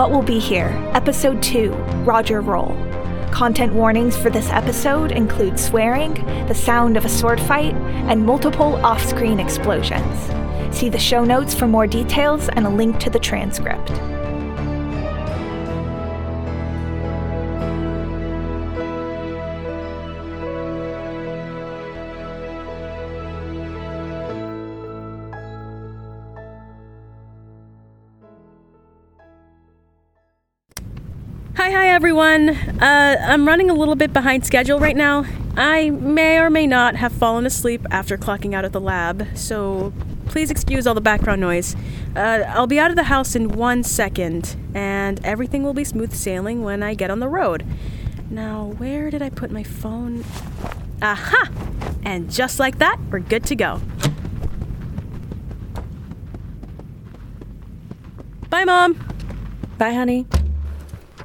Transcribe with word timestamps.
What 0.00 0.12
will 0.12 0.22
be 0.22 0.38
here? 0.38 0.70
Episode 0.94 1.42
2 1.42 1.72
Roger 2.06 2.40
Roll. 2.40 2.74
Content 3.30 3.74
warnings 3.74 4.16
for 4.16 4.30
this 4.30 4.48
episode 4.48 5.12
include 5.12 5.60
swearing, 5.60 6.14
the 6.46 6.54
sound 6.54 6.96
of 6.96 7.04
a 7.04 7.08
sword 7.10 7.38
fight, 7.38 7.74
and 8.08 8.24
multiple 8.24 8.76
off 8.76 9.04
screen 9.04 9.38
explosions. 9.38 10.18
See 10.74 10.88
the 10.88 10.98
show 10.98 11.22
notes 11.22 11.54
for 11.54 11.66
more 11.66 11.86
details 11.86 12.48
and 12.48 12.66
a 12.66 12.70
link 12.70 12.98
to 13.00 13.10
the 13.10 13.18
transcript. 13.18 13.90
Hi, 31.60 31.70
hi 31.72 31.88
everyone. 31.88 32.48
Uh, 32.48 33.16
I'm 33.20 33.46
running 33.46 33.68
a 33.68 33.74
little 33.74 33.94
bit 33.94 34.14
behind 34.14 34.46
schedule 34.46 34.80
right 34.80 34.96
now. 34.96 35.26
I 35.58 35.90
may 35.90 36.38
or 36.38 36.48
may 36.48 36.66
not 36.66 36.96
have 36.96 37.12
fallen 37.12 37.44
asleep 37.44 37.84
after 37.90 38.16
clocking 38.16 38.54
out 38.54 38.64
at 38.64 38.72
the 38.72 38.80
lab, 38.80 39.26
so 39.34 39.92
please 40.24 40.50
excuse 40.50 40.86
all 40.86 40.94
the 40.94 41.02
background 41.02 41.42
noise. 41.42 41.76
Uh, 42.16 42.44
I'll 42.48 42.66
be 42.66 42.78
out 42.78 42.88
of 42.88 42.96
the 42.96 43.02
house 43.02 43.36
in 43.36 43.50
one 43.50 43.82
second, 43.82 44.56
and 44.72 45.22
everything 45.22 45.62
will 45.62 45.74
be 45.74 45.84
smooth 45.84 46.14
sailing 46.14 46.64
when 46.64 46.82
I 46.82 46.94
get 46.94 47.10
on 47.10 47.20
the 47.20 47.28
road. 47.28 47.66
Now, 48.30 48.72
where 48.78 49.10
did 49.10 49.20
I 49.20 49.28
put 49.28 49.50
my 49.50 49.62
phone? 49.62 50.24
Aha! 51.02 51.50
And 52.04 52.32
just 52.32 52.58
like 52.58 52.78
that, 52.78 52.98
we're 53.10 53.18
good 53.18 53.44
to 53.44 53.54
go. 53.54 53.82
Bye, 58.48 58.64
Mom. 58.64 58.94
Bye, 59.76 59.92
honey. 59.92 60.26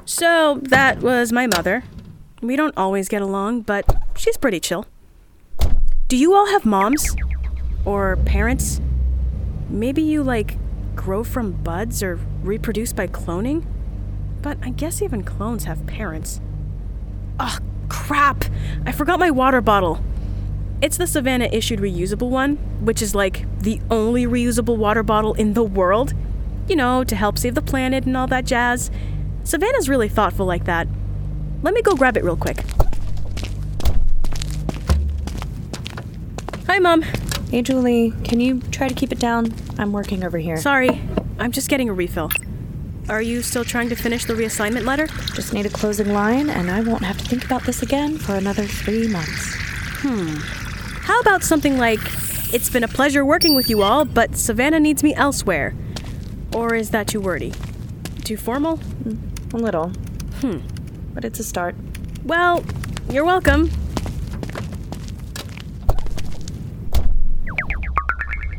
So, 0.08 0.60
that 0.62 1.00
was 1.00 1.32
my 1.32 1.48
mother. 1.48 1.82
We 2.40 2.54
don't 2.54 2.76
always 2.76 3.08
get 3.08 3.22
along, 3.22 3.62
but 3.62 3.84
she's 4.16 4.36
pretty 4.36 4.60
chill. 4.60 4.86
Do 6.06 6.16
you 6.16 6.32
all 6.32 6.46
have 6.46 6.64
moms? 6.64 7.16
Or 7.84 8.14
parents? 8.24 8.80
Maybe 9.68 10.02
you, 10.02 10.22
like, 10.22 10.56
grow 10.94 11.24
from 11.24 11.52
buds 11.52 12.04
or 12.04 12.20
reproduce 12.44 12.92
by 12.92 13.08
cloning? 13.08 13.64
But 14.42 14.58
I 14.62 14.70
guess 14.70 15.02
even 15.02 15.24
clones 15.24 15.64
have 15.64 15.84
parents. 15.88 16.40
Ugh, 17.40 17.60
crap! 17.88 18.44
I 18.86 18.92
forgot 18.92 19.18
my 19.18 19.32
water 19.32 19.60
bottle. 19.60 20.00
It's 20.80 20.98
the 20.98 21.08
Savannah 21.08 21.48
issued 21.50 21.80
reusable 21.80 22.30
one, 22.30 22.58
which 22.80 23.02
is 23.02 23.12
like 23.12 23.44
the 23.60 23.80
only 23.90 24.24
reusable 24.24 24.76
water 24.76 25.02
bottle 25.02 25.34
in 25.34 25.54
the 25.54 25.64
world. 25.64 26.14
You 26.68 26.76
know, 26.76 27.02
to 27.02 27.16
help 27.16 27.38
save 27.38 27.56
the 27.56 27.62
planet 27.62 28.04
and 28.06 28.16
all 28.16 28.28
that 28.28 28.44
jazz. 28.44 28.88
Savannah's 29.46 29.88
really 29.88 30.08
thoughtful 30.08 30.44
like 30.44 30.64
that. 30.64 30.88
Let 31.62 31.72
me 31.72 31.80
go 31.80 31.94
grab 31.94 32.16
it 32.16 32.24
real 32.24 32.36
quick. 32.36 32.58
Hi, 36.66 36.80
Mom. 36.80 37.02
Hey, 37.50 37.62
Julie, 37.62 38.12
can 38.24 38.40
you 38.40 38.60
try 38.72 38.88
to 38.88 38.94
keep 38.94 39.12
it 39.12 39.20
down? 39.20 39.54
I'm 39.78 39.92
working 39.92 40.24
over 40.24 40.36
here. 40.36 40.56
Sorry, 40.56 41.00
I'm 41.38 41.52
just 41.52 41.68
getting 41.68 41.88
a 41.88 41.92
refill. 41.92 42.28
Are 43.08 43.22
you 43.22 43.40
still 43.40 43.62
trying 43.64 43.88
to 43.90 43.94
finish 43.94 44.24
the 44.24 44.34
reassignment 44.34 44.84
letter? 44.84 45.06
Just 45.34 45.52
need 45.52 45.64
a 45.64 45.70
closing 45.70 46.12
line, 46.12 46.50
and 46.50 46.68
I 46.68 46.80
won't 46.80 47.04
have 47.04 47.16
to 47.18 47.24
think 47.24 47.44
about 47.44 47.62
this 47.62 47.82
again 47.82 48.18
for 48.18 48.34
another 48.34 48.64
three 48.64 49.06
months. 49.06 49.54
Hmm. 50.00 50.34
How 51.04 51.20
about 51.20 51.44
something 51.44 51.78
like, 51.78 52.00
It's 52.52 52.68
been 52.68 52.82
a 52.82 52.88
pleasure 52.88 53.24
working 53.24 53.54
with 53.54 53.70
you 53.70 53.82
all, 53.82 54.04
but 54.04 54.36
Savannah 54.36 54.80
needs 54.80 55.04
me 55.04 55.14
elsewhere? 55.14 55.74
Or 56.52 56.74
is 56.74 56.90
that 56.90 57.06
too 57.06 57.20
wordy? 57.20 57.52
Too 58.24 58.36
formal? 58.36 58.80
A 59.56 59.58
little. 59.58 59.88
Hmm. 60.42 60.58
But 61.14 61.24
it's 61.24 61.40
a 61.40 61.42
start. 61.42 61.74
Well, 62.24 62.62
you're 63.08 63.24
welcome. 63.24 63.70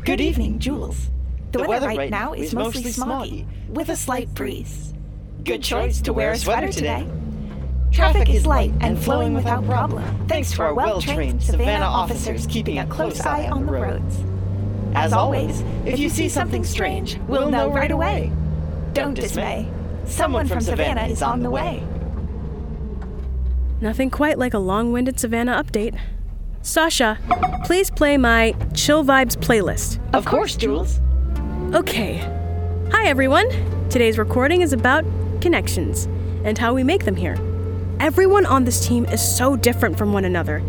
Good 0.04 0.20
evening, 0.20 0.58
Jules. 0.58 1.08
The, 1.52 1.62
weather, 1.62 1.86
right 1.86 2.10
now 2.10 2.32
is 2.32 2.52
mostly 2.52 2.90
smoggy, 2.90 3.46
with 3.68 3.90
a 3.90 3.96
slight 3.96 4.34
breeze. 4.34 4.92
Good 5.44 5.62
choice 5.62 6.00
to 6.00 6.12
wear 6.12 6.32
a 6.32 6.36
sweater 6.36 6.72
today. 6.72 7.08
Traffic 7.92 8.28
is 8.28 8.44
light 8.44 8.72
and 8.80 8.98
flowing 8.98 9.34
without 9.34 9.64
problem, 9.66 10.02
thanks 10.26 10.50
to 10.50 10.62
our 10.62 10.74
well-trained 10.74 11.40
Savannah 11.40 11.84
officers 11.84 12.44
keeping 12.48 12.80
a 12.80 12.86
close 12.88 13.20
eye 13.20 13.48
on 13.48 13.66
the 13.66 13.72
roads. 13.72 14.18
As 14.96 15.12
always, 15.12 15.60
if 15.86 16.00
you 16.00 16.08
see 16.08 16.28
something 16.28 16.64
strange, 16.64 17.20
we'll 17.28 17.52
know 17.52 17.70
right 17.70 17.92
away. 17.92 18.32
Don't 18.94 19.14
dismay. 19.14 19.70
Someone 20.08 20.48
from 20.48 20.60
Savannah 20.60 21.06
is 21.06 21.22
on 21.22 21.42
the 21.42 21.50
way. 21.50 21.82
Nothing 23.80 24.10
quite 24.10 24.38
like 24.38 24.54
a 24.54 24.58
long 24.58 24.92
winded 24.92 25.20
Savannah 25.20 25.62
update. 25.62 25.96
SACHA, 26.62 27.64
please 27.64 27.90
play 27.90 28.16
my 28.16 28.56
Chill 28.74 29.04
Vibes 29.04 29.36
playlist. 29.36 30.00
Of 30.12 30.24
course, 30.24 30.56
Jules. 30.56 31.00
Okay. 31.72 32.16
Hi, 32.90 33.06
everyone. 33.06 33.48
Today's 33.90 34.18
recording 34.18 34.62
is 34.62 34.72
about 34.72 35.04
connections 35.40 36.06
and 36.44 36.58
how 36.58 36.74
we 36.74 36.82
make 36.82 37.04
them 37.04 37.14
here. 37.14 37.36
Everyone 38.00 38.46
on 38.46 38.64
this 38.64 38.86
team 38.86 39.04
is 39.06 39.20
so 39.20 39.56
different 39.56 39.96
from 39.98 40.12
one 40.12 40.24
another, 40.24 40.62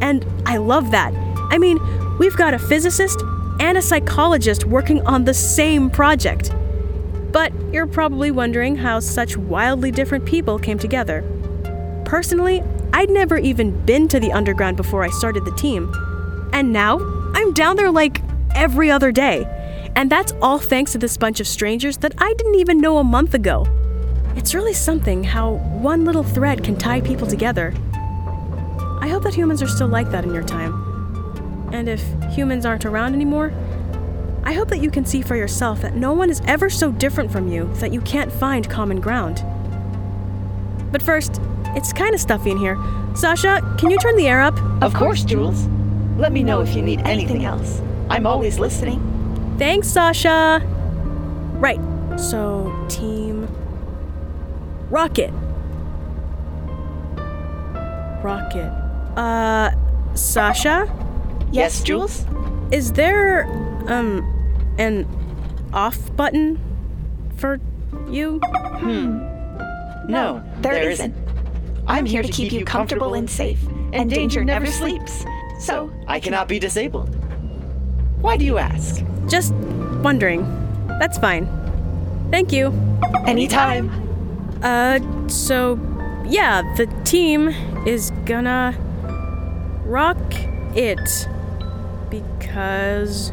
and 0.00 0.24
I 0.46 0.56
love 0.56 0.90
that. 0.92 1.12
I 1.50 1.58
mean, 1.58 1.78
we've 2.18 2.36
got 2.36 2.54
a 2.54 2.58
physicist 2.58 3.20
and 3.60 3.76
a 3.76 3.82
psychologist 3.82 4.64
working 4.64 5.04
on 5.06 5.24
the 5.24 5.34
same 5.34 5.90
project. 5.90 6.54
But 7.34 7.52
you're 7.72 7.88
probably 7.88 8.30
wondering 8.30 8.76
how 8.76 9.00
such 9.00 9.36
wildly 9.36 9.90
different 9.90 10.24
people 10.24 10.56
came 10.56 10.78
together. 10.78 11.24
Personally, 12.04 12.62
I'd 12.92 13.10
never 13.10 13.38
even 13.38 13.72
been 13.84 14.06
to 14.06 14.20
the 14.20 14.30
underground 14.30 14.76
before 14.76 15.02
I 15.02 15.08
started 15.08 15.44
the 15.44 15.50
team. 15.56 15.92
And 16.52 16.72
now, 16.72 17.00
I'm 17.34 17.52
down 17.52 17.74
there 17.74 17.90
like 17.90 18.22
every 18.54 18.88
other 18.88 19.10
day. 19.10 19.46
And 19.96 20.08
that's 20.08 20.32
all 20.40 20.60
thanks 20.60 20.92
to 20.92 20.98
this 20.98 21.16
bunch 21.16 21.40
of 21.40 21.48
strangers 21.48 21.96
that 21.98 22.14
I 22.18 22.34
didn't 22.34 22.54
even 22.54 22.78
know 22.78 22.98
a 22.98 23.04
month 23.04 23.34
ago. 23.34 23.66
It's 24.36 24.54
really 24.54 24.72
something 24.72 25.24
how 25.24 25.54
one 25.54 26.04
little 26.04 26.22
thread 26.22 26.62
can 26.62 26.76
tie 26.76 27.00
people 27.00 27.26
together. 27.26 27.74
I 29.00 29.08
hope 29.08 29.24
that 29.24 29.34
humans 29.34 29.60
are 29.60 29.66
still 29.66 29.88
like 29.88 30.12
that 30.12 30.24
in 30.24 30.32
your 30.32 30.44
time. 30.44 30.72
And 31.72 31.88
if 31.88 32.00
humans 32.32 32.64
aren't 32.64 32.84
around 32.84 33.12
anymore, 33.12 33.52
I 34.46 34.52
hope 34.52 34.68
that 34.68 34.78
you 34.80 34.90
can 34.90 35.04
see 35.06 35.22
for 35.22 35.36
yourself 35.36 35.80
that 35.80 35.96
no 35.96 36.12
one 36.12 36.28
is 36.28 36.42
ever 36.46 36.68
so 36.68 36.92
different 36.92 37.32
from 37.32 37.48
you 37.48 37.72
that 37.76 37.92
you 37.92 38.00
can't 38.02 38.30
find 38.30 38.68
common 38.68 39.00
ground. 39.00 39.42
But 40.92 41.00
first, 41.02 41.40
it's 41.74 41.92
kind 41.92 42.14
of 42.14 42.20
stuffy 42.20 42.50
in 42.50 42.58
here. 42.58 42.76
SACHA, 43.14 43.78
can 43.78 43.90
you 43.90 43.98
turn 43.98 44.16
the 44.16 44.28
air 44.28 44.42
up? 44.42 44.56
Of 44.82 44.92
course, 44.92 45.24
Jules. 45.24 45.66
Let 46.18 46.30
me 46.30 46.42
know 46.42 46.60
if 46.60 46.74
you 46.76 46.82
need 46.82 47.00
anything 47.00 47.44
else. 47.44 47.80
I'm 48.10 48.26
always 48.26 48.58
listening. 48.58 49.00
Thanks, 49.58 49.88
SACHA. 49.88 50.62
Right, 51.58 51.80
so 52.20 52.72
Team 52.88 53.48
Rocket. 54.90 55.32
Rocket. 58.22 58.70
Uh, 59.16 59.70
SACHA? 60.12 60.88
Yes, 61.50 61.82
Jules? 61.82 62.24
Is 62.70 62.92
there, 62.92 63.46
um, 63.86 64.33
an 64.78 65.06
off 65.72 66.14
button 66.16 66.58
for 67.36 67.60
you? 68.08 68.40
Hmm. 68.78 69.18
No, 70.08 70.42
there 70.60 70.90
isn't. 70.90 71.14
I'm 71.86 72.06
here 72.06 72.22
to 72.22 72.28
keep 72.30 72.52
you 72.52 72.64
comfortable 72.64 73.14
and 73.14 73.28
safe, 73.28 73.60
and 73.92 74.10
danger 74.10 74.44
never 74.44 74.66
sleeps. 74.66 75.24
So, 75.60 75.90
I 76.06 76.20
cannot 76.20 76.48
be 76.48 76.58
disabled. 76.58 77.14
Why 78.20 78.36
do 78.36 78.44
you 78.44 78.58
ask? 78.58 79.04
Just 79.28 79.54
wondering. 80.02 80.42
That's 80.98 81.18
fine. 81.18 81.46
Thank 82.30 82.52
you. 82.52 82.72
Anytime. 83.26 83.90
Uh, 84.62 84.98
so, 85.28 85.78
yeah, 86.26 86.62
the 86.76 86.86
team 87.04 87.48
is 87.86 88.10
gonna 88.24 88.74
rock 89.84 90.18
it 90.74 91.28
because 92.10 93.30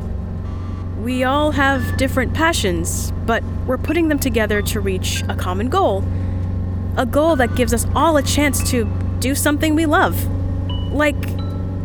we 1.01 1.23
all 1.23 1.51
have 1.51 1.97
different 1.97 2.33
passions, 2.33 3.11
but 3.25 3.43
we're 3.65 3.79
putting 3.79 4.07
them 4.07 4.19
together 4.19 4.61
to 4.61 4.79
reach 4.79 5.23
a 5.27 5.35
common 5.35 5.67
goal. 5.67 6.03
A 6.95 7.07
goal 7.07 7.35
that 7.37 7.55
gives 7.55 7.73
us 7.73 7.87
all 7.95 8.17
a 8.17 8.21
chance 8.21 8.69
to 8.69 8.85
do 9.19 9.33
something 9.33 9.73
we 9.73 9.87
love. 9.87 10.23
Like 10.91 11.19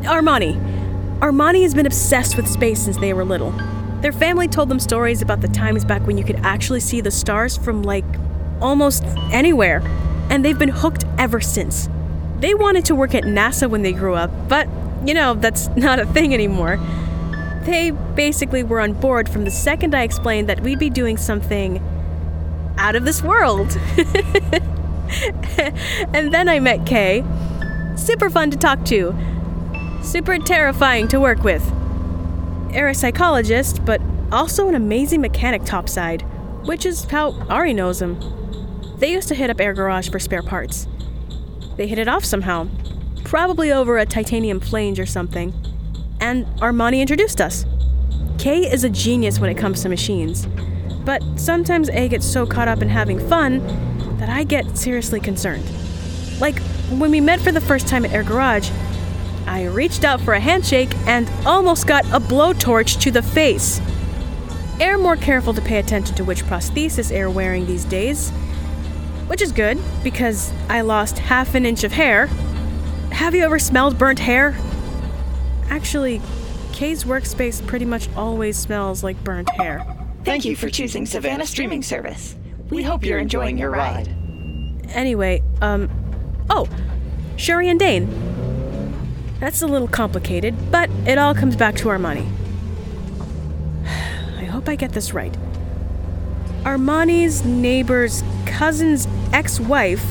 Armani. 0.02 0.60
Armani 1.20 1.62
has 1.62 1.74
been 1.74 1.86
obsessed 1.86 2.36
with 2.36 2.46
space 2.46 2.82
since 2.82 2.98
they 2.98 3.14
were 3.14 3.24
little. 3.24 3.52
Their 4.02 4.12
family 4.12 4.48
told 4.48 4.68
them 4.68 4.78
stories 4.78 5.22
about 5.22 5.40
the 5.40 5.48
times 5.48 5.82
back 5.82 6.06
when 6.06 6.18
you 6.18 6.24
could 6.24 6.36
actually 6.36 6.80
see 6.80 7.00
the 7.00 7.10
stars 7.10 7.56
from 7.56 7.82
like 7.82 8.04
almost 8.60 9.02
anywhere, 9.32 9.80
and 10.28 10.44
they've 10.44 10.58
been 10.58 10.68
hooked 10.68 11.04
ever 11.18 11.40
since. 11.40 11.88
They 12.40 12.52
wanted 12.52 12.84
to 12.86 12.94
work 12.94 13.14
at 13.14 13.24
NASA 13.24 13.70
when 13.70 13.80
they 13.80 13.92
grew 13.92 14.14
up, 14.14 14.30
but 14.48 14.68
you 15.06 15.14
know, 15.14 15.34
that's 15.34 15.68
not 15.68 15.98
a 15.98 16.06
thing 16.06 16.34
anymore. 16.34 16.78
They 17.66 17.90
basically 17.90 18.62
were 18.62 18.78
on 18.78 18.92
board 18.92 19.28
from 19.28 19.44
the 19.44 19.50
second 19.50 19.92
I 19.92 20.04
explained 20.04 20.48
that 20.48 20.60
we'd 20.60 20.78
be 20.78 20.88
doing 20.88 21.16
something 21.16 21.82
out 22.78 22.94
of 22.94 23.04
this 23.04 23.24
world. 23.24 23.76
and 26.14 26.32
then 26.32 26.48
I 26.48 26.60
met 26.60 26.86
Kei. 26.86 27.24
Super 27.96 28.30
fun 28.30 28.52
to 28.52 28.56
talk 28.56 28.84
to. 28.84 29.12
Super 30.00 30.38
terrifying 30.38 31.08
to 31.08 31.18
work 31.18 31.42
with. 31.42 31.68
Air 32.72 32.94
psychologist, 32.94 33.84
but 33.84 34.00
also 34.30 34.68
an 34.68 34.76
amazing 34.76 35.20
mechanic 35.20 35.64
topside, 35.64 36.22
which 36.66 36.86
is 36.86 37.06
how 37.06 37.32
Ari 37.48 37.74
knows 37.74 38.00
him. 38.00 38.16
They 38.98 39.10
used 39.10 39.26
to 39.26 39.34
hit 39.34 39.50
up 39.50 39.60
Air 39.60 39.74
Garage 39.74 40.08
for 40.08 40.20
spare 40.20 40.44
parts. 40.44 40.86
They 41.76 41.88
hit 41.88 41.98
it 41.98 42.06
off 42.06 42.24
somehow, 42.24 42.68
probably 43.24 43.72
over 43.72 43.98
a 43.98 44.06
titanium 44.06 44.60
flange 44.60 45.00
or 45.00 45.06
something. 45.06 45.52
And 46.26 46.44
Armani 46.56 47.00
introduced 47.00 47.40
us. 47.40 47.64
Kei 48.37 48.69
is 48.69 48.82
a 48.82 48.90
genius 48.90 49.38
when 49.38 49.49
it 49.49 49.56
comes 49.56 49.82
to 49.82 49.88
machines, 49.88 50.44
but 51.05 51.23
sometimes 51.37 51.88
A 51.90 52.08
gets 52.08 52.26
so 52.26 52.44
caught 52.44 52.67
up 52.67 52.82
in 52.82 52.88
having 52.88 53.20
fun 53.28 53.64
that 54.17 54.28
I 54.28 54.43
get 54.43 54.76
seriously 54.76 55.20
concerned. 55.20 55.64
Like 56.40 56.58
when 56.99 57.12
we 57.12 57.20
met 57.20 57.38
for 57.38 57.52
the 57.52 57.61
first 57.61 57.87
time 57.87 58.05
at 58.05 58.11
Air 58.11 58.25
Garage, 58.25 58.73
I 59.46 59.67
reached 59.67 60.02
out 60.02 60.20
for 60.20 60.34
a 60.34 60.40
handshake 60.40 60.93
and 61.06 61.31
almost 61.46 61.87
got 61.87 62.05
a 62.06 62.19
blowtorch 62.19 63.00
to 63.02 63.12
the 63.12 63.23
face. 63.23 63.81
Air 64.81 64.99
more 64.99 65.14
careful 65.14 65.55
to 65.55 65.61
pay 65.61 65.78
attention 65.78 66.17
to 66.17 66.25
which 66.25 66.43
prosthesis 66.43 67.12
Air 67.12 67.31
wearing 67.31 67.67
these 67.67 67.84
days, 67.84 68.31
which 69.28 69.40
is 69.43 69.52
good 69.52 69.78
because 70.02 70.52
I 70.69 70.81
lost 70.81 71.19
half 71.19 71.55
an 71.55 71.64
inch 71.64 71.84
of 71.84 71.93
hair. 71.93 72.26
Have 73.12 73.37
you 73.37 73.44
ever 73.44 73.61
smelled 73.61 73.96
burnt 73.96 74.19
hair? 74.19 74.56
Actually, 75.70 76.20
Kei's 76.72 77.04
workspace 77.04 77.66
pretty 77.66 77.84
much 77.84 78.08
always 78.16 78.56
smells 78.56 79.02
like 79.02 79.22
burnt 79.24 79.48
hair. 79.50 79.84
Thank 80.24 80.44
you 80.44 80.56
for 80.56 80.68
choosing 80.68 81.06
Savannah 81.06 81.46
Streaming 81.46 81.82
Service. 81.82 82.36
We 82.70 82.82
hope 82.82 83.04
you're 83.04 83.18
enjoying 83.18 83.58
your 83.58 83.70
ride. 83.70 84.08
Anyway, 84.90 85.42
um, 85.62 85.88
oh, 86.50 86.68
Suri 87.36 87.66
and 87.66 87.78
Dane. 87.78 88.08
That's 89.40 89.62
a 89.62 89.66
little 89.66 89.88
complicated, 89.88 90.54
but 90.70 90.90
it 91.06 91.18
all 91.18 91.34
comes 91.34 91.56
back 91.56 91.76
to 91.76 91.88
Armani. 91.88 92.26
I 93.84 94.44
hope 94.44 94.68
I 94.68 94.74
get 94.74 94.92
this 94.92 95.12
right. 95.12 95.36
Armani's 96.62 97.44
neighbor's 97.44 98.22
cousin's 98.46 99.06
ex 99.32 99.60
wife 99.60 100.04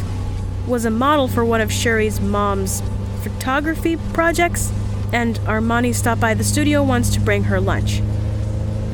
was 0.68 0.86
a 0.86 0.92
model 0.92 1.28
for 1.28 1.44
one 1.44 1.62
of 1.62 1.70
Suri's 1.70 2.22
mom's 2.22 2.82
photography 3.24 3.98
projects, 4.14 4.72
and 5.16 5.40
Armani 5.46 5.96
stopped 5.96 6.20
by 6.20 6.34
the 6.34 6.44
studio 6.44 6.84
once 6.84 7.10
to 7.14 7.22
bring 7.22 7.46
her 7.46 7.62
lunch. 7.62 8.02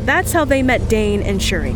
That's 0.05 0.31
how 0.31 0.45
they 0.45 0.61
met 0.61 0.87
Dane 0.87 1.23
and 1.23 1.39
Suri. 1.41 1.73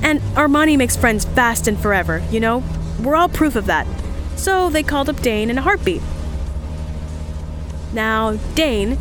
And 0.00 0.20
Armani 0.36 0.78
makes 0.78 0.96
friends 0.96 1.24
fast 1.24 1.66
and 1.66 1.76
forever, 1.76 2.22
you 2.30 2.38
know? 2.38 2.62
We're 3.02 3.16
all 3.16 3.28
proof 3.28 3.56
of 3.56 3.66
that. 3.66 3.88
So 4.36 4.70
they 4.70 4.84
called 4.84 5.08
up 5.08 5.20
Dane 5.20 5.50
in 5.50 5.58
a 5.58 5.62
heartbeat. 5.62 6.02
Now, 7.92 8.34
Dane, 8.54 8.96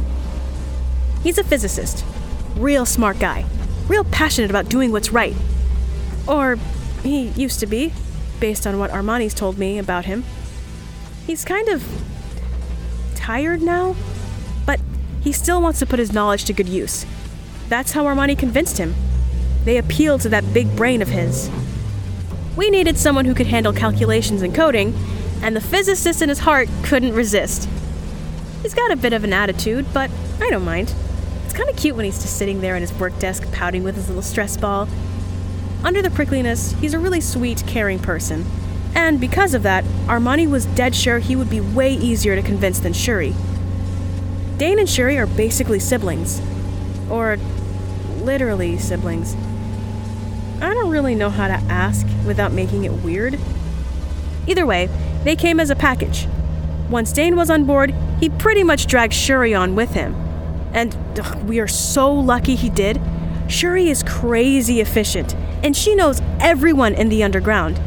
he's 1.21 1.37
a 1.37 1.43
physicist. 1.43 2.03
Real 2.55 2.87
smart 2.87 3.19
guy. 3.19 3.45
Real 3.87 4.05
passionate 4.05 4.49
about 4.49 4.69
doing 4.69 4.91
what's 4.91 5.11
right. 5.11 5.35
Or 6.27 6.57
he 7.03 7.27
used 7.27 7.59
to 7.59 7.67
be, 7.67 7.93
based 8.39 8.65
on 8.65 8.79
what 8.79 8.89
Armani's 8.89 9.35
told 9.35 9.59
me 9.59 9.77
about 9.77 10.05
him. 10.05 10.23
He's 11.27 11.45
kind 11.45 11.69
of 11.69 11.87
tired 13.13 13.61
now, 13.61 13.95
he 15.21 15.31
still 15.31 15.61
wants 15.61 15.79
to 15.79 15.85
put 15.85 15.99
his 15.99 16.13
knowledge 16.13 16.45
to 16.45 16.53
good 16.53 16.69
use. 16.69 17.05
That's 17.67 17.91
how 17.91 18.05
Armani 18.05 18.37
convinced 18.37 18.77
him. 18.77 18.95
They 19.65 19.77
appealed 19.77 20.21
to 20.21 20.29
that 20.29 20.53
big 20.53 20.75
brain 20.75 21.01
of 21.01 21.09
his. 21.09 21.49
We 22.55 22.69
needed 22.69 22.97
someone 22.97 23.25
who 23.25 23.33
could 23.33 23.47
handle 23.47 23.73
calculations 23.73 24.41
and 24.41 24.53
coding, 24.55 24.93
and 25.41 25.55
the 25.55 25.61
physicist 25.61 26.21
in 26.21 26.29
his 26.29 26.39
heart 26.39 26.67
couldn't 26.83 27.13
resist. 27.13 27.69
He's 28.61 28.73
got 28.73 28.91
a 28.91 28.95
bit 28.97 29.13
of 29.13 29.23
an 29.23 29.33
attitude, 29.33 29.85
but 29.93 30.09
I 30.41 30.49
don't 30.49 30.65
mind. 30.65 30.93
It's 31.45 31.53
kind 31.53 31.69
of 31.69 31.77
cute 31.77 31.95
when 31.95 32.05
he's 32.05 32.21
just 32.21 32.37
sitting 32.37 32.61
there 32.61 32.75
at 32.75 32.81
his 32.81 32.93
work 32.93 33.17
desk 33.19 33.49
pouting 33.51 33.83
with 33.83 33.95
his 33.95 34.07
little 34.07 34.21
stress 34.21 34.57
ball. 34.57 34.87
Under 35.83 36.01
the 36.01 36.09
prickliness, 36.09 36.73
he's 36.79 36.93
a 36.93 36.99
really 36.99 37.21
sweet, 37.21 37.63
caring 37.65 37.99
person. 37.99 38.45
And 38.95 39.19
because 39.19 39.53
of 39.53 39.63
that, 39.63 39.83
Armani 40.07 40.49
was 40.49 40.65
dead 40.65 40.93
sure 40.93 41.19
he 41.19 41.35
would 41.35 41.49
be 41.49 41.61
way 41.61 41.93
easier 41.93 42.35
to 42.35 42.41
convince 42.41 42.79
than 42.79 42.93
Suri. 42.93 43.33
Dane 44.59 44.77
and 44.77 44.89
Suri 44.89 45.17
are 45.17 45.25
basically 45.25 45.79
siblings. 45.79 46.41
Or 47.09 47.37
literally 48.17 48.77
siblings. 48.77 49.35
I 50.61 50.73
don't 50.73 50.89
really 50.89 51.15
know 51.15 51.29
how 51.29 51.47
to 51.47 51.53
ask 51.71 52.05
without 52.27 52.51
making 52.51 52.83
it 52.83 52.91
weird. 52.91 53.39
Either 54.47 54.65
way, 54.65 54.89
they 55.23 55.37
came 55.37 55.61
as 55.61 55.69
a 55.69 55.77
package. 55.77 56.27
Once 56.89 57.13
Dane 57.13 57.37
was 57.37 57.49
on 57.49 57.63
board, 57.63 57.95
he 58.19 58.29
pretty 58.29 58.65
much 58.65 58.85
dragged 58.85 59.13
Suri 59.13 59.57
on 59.57 59.75
with 59.75 59.91
him. 59.91 60.13
And 60.73 60.93
ugh, 61.17 61.41
we 61.45 61.61
are 61.61 61.67
so 61.67 62.13
lucky 62.13 62.55
he 62.55 62.69
did. 62.69 62.97
Suri 63.47 63.85
is 63.85 64.03
crazy 64.03 64.81
efficient, 64.81 65.35
and 65.63 65.73
she 65.73 65.95
knows 65.95 66.21
everyone 66.41 66.95
in 66.95 67.07
the 67.07 67.23
underground. 67.23 67.79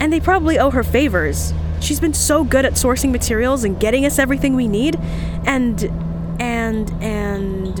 And 0.00 0.12
they 0.12 0.18
probably 0.18 0.58
owe 0.58 0.70
her 0.70 0.82
favors. 0.82 1.54
She's 1.80 2.00
been 2.00 2.12
so 2.12 2.42
good 2.42 2.64
at 2.64 2.72
sourcing 2.72 3.12
materials 3.12 3.62
and 3.62 3.78
getting 3.78 4.04
us 4.04 4.18
everything 4.18 4.56
we 4.56 4.66
need. 4.66 4.98
And, 5.46 6.07
and, 6.38 6.90
and. 7.02 7.76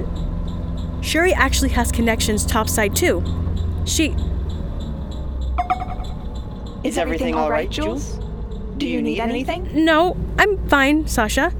Suri 1.00 1.32
actually 1.32 1.70
has 1.70 1.92
connections 1.92 2.44
topside 2.44 2.94
too. 2.94 3.22
She. 3.86 4.14
Is 6.84 6.98
everything 6.98 7.34
all 7.34 7.50
right, 7.50 7.70
Jules? 7.70 8.18
Do 8.78 8.86
you 8.86 9.02
need 9.02 9.20
anything? 9.20 9.84
No, 9.84 10.16
I'm 10.38 10.68
fine, 10.68 11.04
SACHA. 11.04 11.54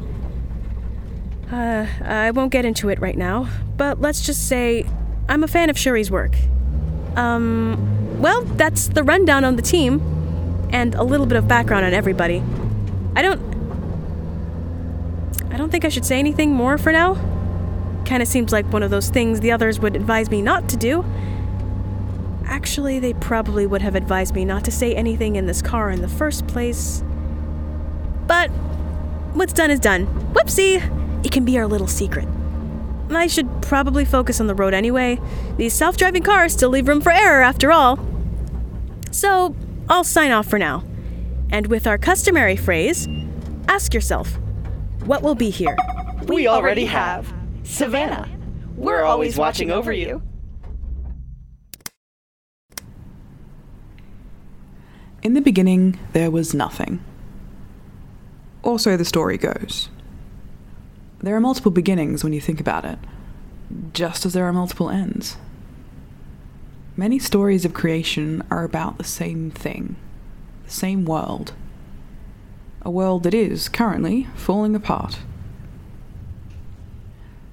Uh, 1.50 1.86
I 2.04 2.30
won't 2.30 2.52
get 2.52 2.64
into 2.64 2.88
it 2.90 3.00
right 3.00 3.16
now, 3.16 3.48
but 3.76 4.00
let's 4.00 4.20
just 4.24 4.48
say 4.48 4.84
I'm 5.28 5.42
a 5.42 5.48
fan 5.48 5.70
of 5.70 5.76
Suri's 5.76 6.10
work. 6.10 6.36
Um, 7.16 8.20
well, 8.20 8.42
that's 8.42 8.88
the 8.88 9.02
rundown 9.02 9.44
on 9.44 9.56
the 9.56 9.62
team, 9.62 10.00
and 10.70 10.94
a 10.94 11.02
little 11.02 11.26
bit 11.26 11.38
of 11.38 11.48
background 11.48 11.84
on 11.86 11.94
everybody. 11.94 12.42
I 13.16 13.22
don't. 13.22 13.47
I 15.58 15.60
don't 15.60 15.70
think 15.70 15.84
I 15.84 15.88
should 15.88 16.06
say 16.06 16.20
anything 16.20 16.52
more 16.52 16.78
for 16.78 16.92
now. 16.92 17.14
kind 18.04 18.22
of 18.22 18.28
seems 18.28 18.52
like 18.52 18.64
one 18.72 18.84
of 18.84 18.92
those 18.92 19.08
things 19.08 19.40
the 19.40 19.50
others 19.50 19.80
would 19.80 19.96
advise 19.96 20.30
me 20.30 20.40
not 20.40 20.68
to 20.68 20.76
do. 20.76 21.04
Actually, 22.44 23.00
they 23.00 23.12
probably 23.14 23.66
would 23.66 23.82
have 23.82 23.96
advised 23.96 24.36
me 24.36 24.44
not 24.44 24.62
to 24.66 24.70
say 24.70 24.94
anything 24.94 25.34
in 25.34 25.46
this 25.46 25.60
car 25.60 25.90
in 25.90 26.00
the 26.00 26.06
first 26.06 26.46
place. 26.46 27.02
But 28.28 28.50
what's 29.34 29.52
done 29.52 29.72
is 29.72 29.80
done. 29.80 30.06
Whoopsie! 30.32 31.26
It 31.26 31.32
can 31.32 31.44
be 31.44 31.58
our 31.58 31.66
little 31.66 31.88
secret. 31.88 32.28
I 33.10 33.26
should 33.26 33.60
probably 33.60 34.04
focus 34.04 34.40
on 34.40 34.46
the 34.46 34.54
road 34.54 34.74
anyway. 34.74 35.18
These 35.56 35.74
self 35.74 35.96
driving 35.96 36.22
cars 36.22 36.52
still 36.52 36.70
leave 36.70 36.86
room 36.86 37.00
for 37.00 37.10
error 37.10 37.42
after 37.42 37.72
all. 37.72 37.98
So, 39.10 39.56
I'll 39.88 40.04
sign 40.04 40.30
off 40.30 40.46
for 40.46 40.60
now. 40.60 40.84
And 41.50 41.66
with 41.66 41.88
our 41.88 41.98
customary 41.98 42.54
phrase, 42.54 43.08
ask 43.66 43.92
yourself, 43.92 44.38
what 45.08 45.22
will 45.22 45.34
be 45.34 45.48
here? 45.48 45.74
We 46.26 46.46
already 46.48 46.84
have. 46.84 47.32
Savannah, 47.62 48.28
we're 48.76 49.04
always 49.04 49.38
watching 49.38 49.70
over 49.70 49.90
you. 49.90 50.22
In 55.22 55.32
the 55.32 55.40
beginning, 55.40 55.98
there 56.12 56.30
was 56.30 56.52
nothing. 56.52 57.02
Or 58.62 58.78
so 58.78 58.98
the 58.98 59.04
story 59.06 59.38
goes. 59.38 59.88
There 61.22 61.34
are 61.34 61.40
multiple 61.40 61.72
beginnings 61.72 62.22
when 62.22 62.34
you 62.34 62.40
think 62.40 62.60
about 62.60 62.84
it, 62.84 62.98
just 63.94 64.26
as 64.26 64.34
there 64.34 64.44
are 64.44 64.52
multiple 64.52 64.90
ends. 64.90 65.38
Many 66.98 67.18
stories 67.18 67.64
of 67.64 67.72
creation 67.72 68.42
are 68.50 68.62
about 68.62 68.98
the 68.98 69.04
same 69.04 69.50
thing, 69.50 69.96
the 70.64 70.70
same 70.70 71.06
world. 71.06 71.54
A 72.82 72.90
world 72.90 73.24
that 73.24 73.34
is, 73.34 73.68
currently, 73.68 74.28
falling 74.34 74.74
apart. 74.74 75.18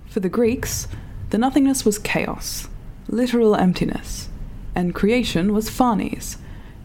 For 0.08 0.20
the 0.20 0.30
Greeks, 0.30 0.88
the 1.32 1.38
nothingness 1.38 1.84
was 1.84 2.00
chaos, 2.00 2.70
literal 3.08 3.56
emptiness, 3.56 4.30
and 4.74 4.96
creation 4.96 5.54
was 5.54 5.70
Phanes, 5.70 6.38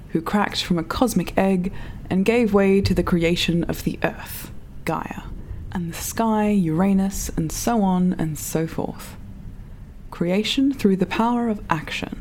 who 0.09 0.20
cracked 0.20 0.64
from 0.64 0.78
a 0.78 0.82
cosmic 0.82 1.37
egg 1.38 1.73
and 2.09 2.25
gave 2.25 2.52
way 2.52 2.80
to 2.80 2.94
the 2.94 3.02
creation 3.02 3.62
of 3.64 3.85
the 3.85 3.99
earth, 4.02 4.50
Gaia, 4.85 5.23
and 5.70 5.92
the 5.92 5.97
sky, 5.97 6.49
Uranus, 6.49 7.28
and 7.37 7.52
so 7.52 7.82
on 7.82 8.14
and 8.14 8.38
so 8.38 8.66
forth. 8.66 9.16
Creation 10.11 10.73
through 10.73 10.97
the 10.97 11.06
power 11.06 11.49
of 11.49 11.62
action. 11.70 12.20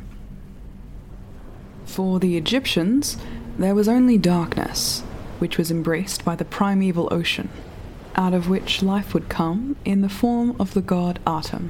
For 1.85 2.19
the 2.19 2.37
Egyptians, 2.37 3.17
there 3.57 3.73
was 3.73 3.87
only 3.87 4.19
darkness, 4.19 5.03
which 5.39 5.57
was 5.57 5.71
embraced 5.71 6.23
by 6.23 6.35
the 6.35 6.45
primeval 6.45 7.07
ocean, 7.11 7.49
out 8.15 8.33
of 8.33 8.49
which 8.49 8.83
life 8.83 9.13
would 9.13 9.29
come 9.29 9.75
in 9.83 10.01
the 10.01 10.09
form 10.09 10.55
of 10.59 10.73
the 10.73 10.81
god 10.81 11.19
Atum, 11.25 11.69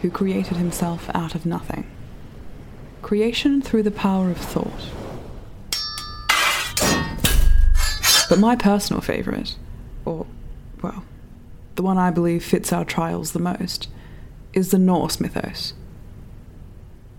who 0.00 0.10
created 0.10 0.56
himself 0.56 1.10
out 1.14 1.34
of 1.34 1.44
nothing. 1.44 1.90
Creation 3.02 3.60
through 3.60 3.82
the 3.82 3.90
power 3.90 4.30
of 4.30 4.38
thought. 4.38 4.90
But 8.28 8.38
my 8.38 8.56
personal 8.56 9.00
favourite, 9.00 9.56
or, 10.04 10.26
well, 10.82 11.04
the 11.76 11.82
one 11.82 11.98
I 11.98 12.10
believe 12.10 12.44
fits 12.44 12.72
our 12.72 12.84
trials 12.84 13.32
the 13.32 13.38
most, 13.38 13.88
is 14.52 14.70
the 14.70 14.78
Norse 14.78 15.20
mythos. 15.20 15.74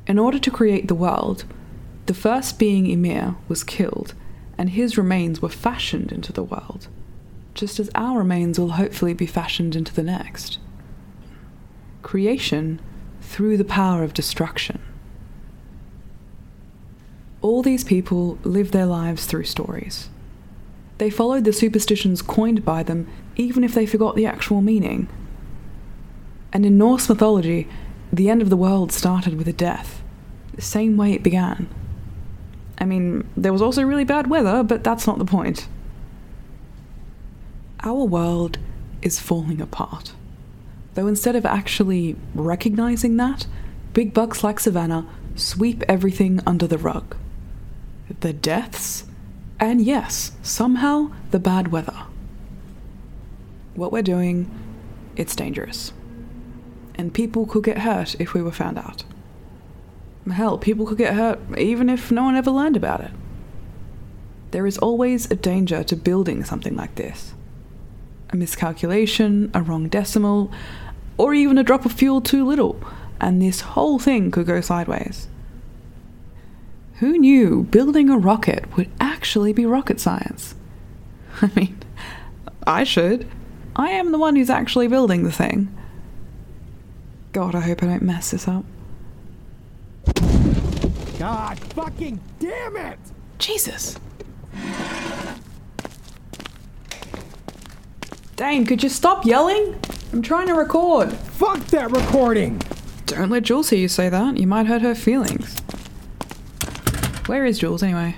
In 0.07 0.17
order 0.19 0.39
to 0.39 0.51
create 0.51 0.87
the 0.87 0.95
world, 0.95 1.45
the 2.07 2.13
first 2.13 2.57
being 2.57 2.89
Ymir 2.89 3.35
was 3.47 3.63
killed, 3.63 4.13
and 4.57 4.71
his 4.71 4.97
remains 4.97 5.41
were 5.41 5.49
fashioned 5.49 6.11
into 6.11 6.33
the 6.33 6.43
world, 6.43 6.87
just 7.53 7.79
as 7.79 7.89
our 7.95 8.19
remains 8.19 8.59
will 8.59 8.71
hopefully 8.71 9.13
be 9.13 9.25
fashioned 9.25 9.75
into 9.75 9.93
the 9.93 10.03
next. 10.03 10.57
Creation 12.01 12.79
through 13.21 13.57
the 13.57 13.65
power 13.65 14.03
of 14.03 14.13
destruction. 14.13 14.81
All 17.41 17.61
these 17.61 17.83
people 17.83 18.39
live 18.43 18.71
their 18.71 18.85
lives 18.85 19.25
through 19.25 19.43
stories. 19.43 20.09
They 20.97 21.09
followed 21.09 21.43
the 21.43 21.53
superstitions 21.53 22.21
coined 22.21 22.65
by 22.65 22.81
them, 22.83 23.07
even 23.35 23.63
if 23.63 23.75
they 23.75 23.85
forgot 23.85 24.15
the 24.15 24.25
actual 24.25 24.61
meaning. 24.61 25.07
And 26.51 26.65
in 26.65 26.77
Norse 26.77 27.07
mythology, 27.07 27.67
the 28.11 28.29
end 28.29 28.41
of 28.41 28.49
the 28.49 28.57
world 28.57 28.91
started 28.91 29.37
with 29.37 29.47
a 29.47 29.53
death, 29.53 30.01
the 30.55 30.61
same 30.61 30.97
way 30.97 31.13
it 31.13 31.21
began. 31.21 31.69
I 32.77 32.85
mean, 32.85 33.27
there 33.35 33.53
was 33.53 33.61
also 33.61 33.83
really 33.83 34.03
bad 34.03 34.27
weather, 34.27 34.63
but 34.63 34.83
that's 34.83 35.07
not 35.07 35.17
the 35.17 35.25
point. 35.25 35.67
Our 37.83 38.03
world 38.05 38.57
is 39.01 39.19
falling 39.19 39.61
apart. 39.61 40.13
Though 40.93 41.07
instead 41.07 41.35
of 41.35 41.45
actually 41.45 42.15
recognizing 42.33 43.17
that, 43.17 43.47
big 43.93 44.13
bucks 44.13 44.43
like 44.43 44.59
Savannah 44.59 45.07
sweep 45.35 45.83
everything 45.87 46.41
under 46.45 46.67
the 46.67 46.77
rug. 46.77 47.15
The 48.19 48.33
deaths, 48.33 49.05
and 49.59 49.81
yes, 49.81 50.31
somehow 50.41 51.11
the 51.31 51.39
bad 51.39 51.71
weather. 51.71 52.03
What 53.75 53.91
we're 53.91 54.01
doing, 54.01 54.49
it's 55.15 55.35
dangerous. 55.35 55.93
And 56.95 57.13
people 57.13 57.45
could 57.45 57.63
get 57.63 57.79
hurt 57.79 58.15
if 58.19 58.33
we 58.33 58.41
were 58.41 58.51
found 58.51 58.77
out. 58.79 59.03
Hell, 60.31 60.57
people 60.57 60.85
could 60.85 60.97
get 60.97 61.15
hurt 61.15 61.39
even 61.57 61.89
if 61.89 62.11
no 62.11 62.23
one 62.23 62.35
ever 62.35 62.51
learned 62.51 62.77
about 62.77 63.01
it. 63.01 63.11
There 64.51 64.67
is 64.67 64.77
always 64.77 65.29
a 65.29 65.35
danger 65.35 65.83
to 65.83 65.95
building 65.95 66.43
something 66.43 66.75
like 66.75 66.95
this. 66.95 67.33
A 68.29 68.35
miscalculation, 68.35 69.51
a 69.53 69.61
wrong 69.61 69.87
decimal, 69.87 70.51
or 71.17 71.33
even 71.33 71.57
a 71.57 71.63
drop 71.63 71.85
of 71.85 71.91
fuel 71.91 72.21
too 72.21 72.45
little, 72.45 72.79
and 73.19 73.41
this 73.41 73.61
whole 73.61 73.99
thing 73.99 74.31
could 74.31 74.47
go 74.47 74.61
sideways. 74.61 75.27
Who 76.95 77.17
knew 77.17 77.63
building 77.63 78.09
a 78.09 78.17
rocket 78.17 78.75
would 78.75 78.89
actually 78.99 79.53
be 79.53 79.65
rocket 79.65 79.99
science? 79.99 80.55
I 81.41 81.51
mean, 81.55 81.77
I 82.65 82.83
should. 82.83 83.27
I 83.75 83.91
am 83.91 84.11
the 84.11 84.17
one 84.17 84.35
who's 84.35 84.49
actually 84.49 84.87
building 84.87 85.23
the 85.23 85.31
thing. 85.31 85.75
God, 87.33 87.53
I 87.53 87.61
hope 87.61 87.83
I 87.83 87.85
don't 87.85 88.01
mess 88.01 88.31
this 88.31 88.47
up. 88.47 88.65
God 91.19 91.59
fucking 91.73 92.19
damn 92.39 92.77
it! 92.77 92.99
Jesus. 93.39 93.97
Dane, 98.35 98.65
could 98.65 98.83
you 98.83 98.89
stop 98.89 99.25
yelling? 99.25 99.79
I'm 100.13 100.21
trying 100.21 100.47
to 100.47 100.53
record. 100.53 101.11
Fuck 101.11 101.59
that 101.67 101.89
recording! 101.91 102.61
Don't 103.07 103.29
let 103.29 103.43
Jules 103.43 103.69
hear 103.69 103.79
you 103.79 103.87
say 103.87 104.09
that. 104.09 104.37
You 104.37 104.45
might 104.45 104.67
hurt 104.67 104.83
her 104.83 104.93
feelings. 104.93 105.59
Where 107.25 107.45
is 107.45 107.57
Jules 107.57 107.81
anyway? 107.81 108.15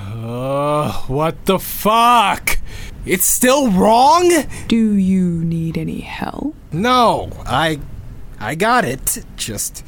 Uh, 0.00 0.92
what 1.02 1.46
the 1.46 1.58
fuck? 1.58 2.58
It's 3.06 3.24
still 3.26 3.70
wrong? 3.70 4.30
Do 4.68 4.94
you 4.94 5.44
need 5.44 5.78
any 5.78 6.00
help? 6.00 6.54
No, 6.72 7.30
I 7.46 7.78
I 8.40 8.54
got 8.54 8.84
it. 8.84 9.24
Just 9.36 9.84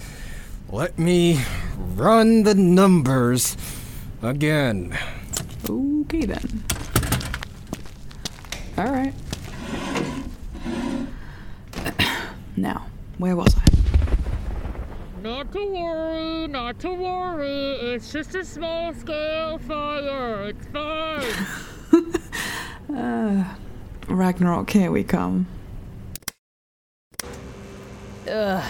let 0.70 0.99
me 0.99 1.40
run 1.76 2.43
the 2.45 2.54
numbers 2.54 3.57
again. 4.23 4.97
Okay 5.69 6.25
then. 6.26 6.64
Alright. 8.78 9.14
now, 12.57 12.87
where 13.19 13.37
was 13.37 13.54
I? 13.57 13.64
Not 15.23 15.52
to 15.52 15.66
worry, 15.66 16.47
not 16.49 16.78
to 16.81 16.90
worry. 16.90 17.73
It's 17.76 18.12
just 18.12 18.35
a 18.35 18.45
small 18.45 18.93
scale 18.93 19.59
fire. 19.59 20.49
It's 20.49 20.66
fine. 20.66 21.33
uh, 22.97 23.54
Ragnarok, 24.09 24.69
here 24.71 24.90
we 24.90 25.02
come. 25.02 25.47
Ugh. 28.28 28.64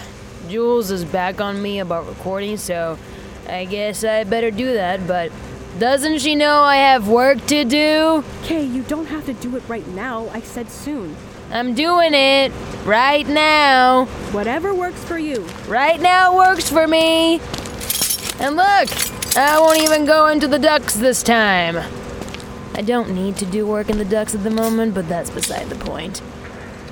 Jules 0.48 0.90
is 0.90 1.04
back 1.04 1.40
on 1.40 1.60
me 1.60 1.78
about 1.78 2.06
recording, 2.06 2.56
so 2.56 2.98
I 3.48 3.64
guess 3.64 4.04
I 4.04 4.24
better 4.24 4.50
do 4.50 4.74
that, 4.74 5.06
but 5.06 5.32
doesn't 5.78 6.20
she 6.20 6.34
know 6.34 6.62
I 6.62 6.76
have 6.76 7.08
work 7.08 7.44
to 7.46 7.64
do? 7.64 8.24
Kei, 8.42 8.64
you 8.64 8.82
don't 8.82 9.06
have 9.06 9.26
to 9.26 9.32
do 9.34 9.56
it 9.56 9.62
right 9.68 9.86
now. 9.88 10.28
I 10.28 10.40
said 10.40 10.70
soon. 10.70 11.16
I'm 11.50 11.74
doing 11.74 12.14
it 12.14 12.52
right 12.84 13.26
now. 13.26 14.06
Whatever 14.32 14.74
works 14.74 15.02
for 15.04 15.18
you. 15.18 15.46
Right 15.66 16.00
now 16.00 16.36
works 16.36 16.68
for 16.68 16.86
me. 16.86 17.40
And 18.40 18.56
look, 18.56 19.36
I 19.36 19.58
won't 19.58 19.80
even 19.80 20.04
go 20.04 20.28
into 20.28 20.48
the 20.48 20.58
ducks 20.58 20.94
this 20.94 21.22
time. 21.22 21.76
I 22.74 22.82
don't 22.82 23.14
need 23.14 23.36
to 23.36 23.46
do 23.46 23.66
work 23.66 23.90
in 23.90 23.98
the 23.98 24.04
ducks 24.04 24.34
at 24.34 24.42
the 24.42 24.50
moment, 24.50 24.94
but 24.94 25.08
that's 25.08 25.30
beside 25.30 25.68
the 25.68 25.84
point. 25.84 26.20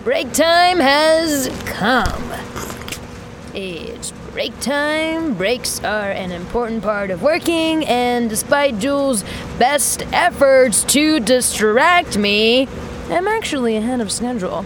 Break 0.05 0.33
time 0.33 0.79
has 0.79 1.49
come. 1.67 2.52
It's 3.55 4.13
break 4.33 4.59
time. 4.61 5.35
Breaks 5.35 5.85
are 5.85 6.11
an 6.11 6.33
important 6.33 6.83
part 6.83 7.11
of 7.11 7.23
working, 7.23 7.85
and 7.85 8.31
despite 8.31 8.79
Jules' 8.79 9.25
best 9.59 10.03
efforts 10.11 10.85
to 10.85 11.21
distract 11.21 12.17
me, 12.17 12.67
I'm 13.11 13.29
actually 13.29 13.77
ahead 13.77 14.01
of 14.01 14.11
schedule. 14.11 14.65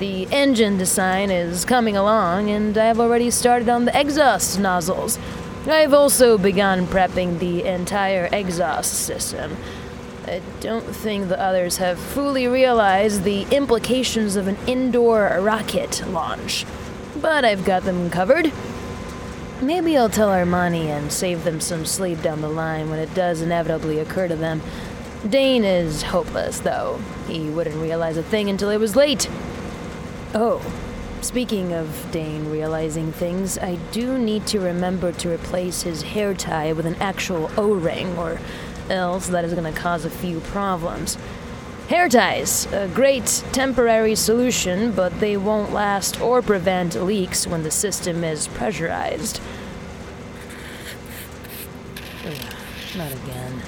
The 0.00 0.28
engine 0.30 0.76
design 0.76 1.30
is 1.30 1.64
coming 1.64 1.96
along, 1.96 2.50
and 2.50 2.76
I've 2.76 3.00
already 3.00 3.30
started 3.30 3.70
on 3.70 3.86
the 3.86 3.98
exhaust 3.98 4.60
nozzles. 4.60 5.18
I've 5.66 5.94
also 5.94 6.36
begun 6.36 6.86
prepping 6.86 7.38
the 7.38 7.64
entire 7.64 8.28
exhaust 8.30 8.92
system. 8.92 9.56
I 10.26 10.42
don't 10.60 10.84
think 10.84 11.28
the 11.28 11.40
others 11.40 11.78
have 11.78 11.98
fully 11.98 12.46
realized 12.46 13.24
the 13.24 13.46
implications 13.50 14.36
of 14.36 14.46
an 14.46 14.58
indoor 14.66 15.38
rocket 15.40 16.06
launch, 16.08 16.66
but 17.20 17.44
I've 17.44 17.64
got 17.64 17.84
them 17.84 18.10
covered. 18.10 18.52
Maybe 19.60 19.96
I'll 19.96 20.10
tell 20.10 20.28
Armani 20.28 20.86
and 20.86 21.10
save 21.10 21.44
them 21.44 21.60
some 21.60 21.86
sleep 21.86 22.20
down 22.20 22.42
the 22.42 22.48
line 22.48 22.90
when 22.90 22.98
it 22.98 23.14
does 23.14 23.40
inevitably 23.40 23.98
occur 23.98 24.28
to 24.28 24.36
them. 24.36 24.60
Dane 25.28 25.64
is 25.64 26.02
hopeless, 26.02 26.60
though. 26.60 27.00
He 27.26 27.48
wouldn't 27.48 27.76
realize 27.76 28.16
a 28.16 28.22
thing 28.22 28.50
until 28.50 28.70
it 28.70 28.78
was 28.78 28.94
late. 28.94 29.28
Oh, 30.34 30.62
speaking 31.22 31.72
of 31.72 32.06
Dane 32.12 32.50
realizing 32.50 33.12
things, 33.12 33.56
I 33.58 33.76
do 33.92 34.18
need 34.18 34.46
to 34.48 34.60
remember 34.60 35.12
to 35.12 35.32
replace 35.32 35.82
his 35.82 36.02
hair 36.02 36.34
tie 36.34 36.72
with 36.72 36.84
an 36.86 36.96
actual 36.96 37.50
O 37.56 37.72
ring, 37.72 38.16
or 38.18 38.38
else 38.90 39.28
that 39.28 39.44
is 39.44 39.54
going 39.54 39.72
to 39.72 39.78
cause 39.78 40.04
a 40.04 40.10
few 40.10 40.40
problems. 40.40 41.16
Hair 41.88 42.08
ties, 42.08 42.66
a 42.72 42.88
great 42.88 43.44
temporary 43.52 44.16
solution, 44.16 44.90
but 44.90 45.20
they 45.20 45.36
won't 45.36 45.72
last 45.72 46.20
or 46.20 46.42
prevent 46.42 46.96
leaks 46.96 47.46
when 47.46 47.62
the 47.62 47.70
system 47.70 48.24
is 48.24 48.48
pressurized. 48.48 49.40
Not 52.96 53.12
again. 53.12 53.62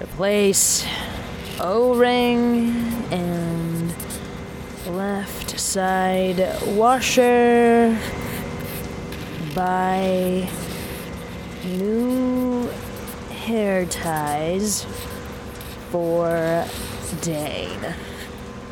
Replace 0.00 0.84
O 1.60 1.94
ring 1.94 2.74
and 3.12 3.94
left 4.88 5.60
side 5.60 6.40
washer 6.66 7.96
by 9.54 10.48
new 11.64 12.68
hair 13.44 13.86
ties 13.86 14.84
for 15.92 16.64
Dane. 17.20 17.94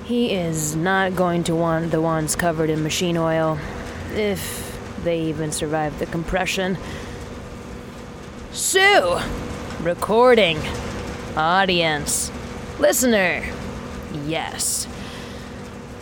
He 0.05 0.33
is 0.33 0.75
not 0.75 1.15
going 1.15 1.45
to 1.45 1.55
want 1.55 1.91
the 1.91 2.01
ones 2.01 2.35
covered 2.35 2.71
in 2.71 2.83
machine 2.83 3.19
oil, 3.19 3.59
if 4.15 4.67
they 5.05 5.21
even 5.25 5.53
survive 5.53 5.99
the 5.99 6.07
compression. 6.07 6.79
Sue! 8.53 9.21
Recording. 9.83 10.59
Audience. 11.37 12.33
Listener. 12.79 13.45
Yes. 14.27 14.89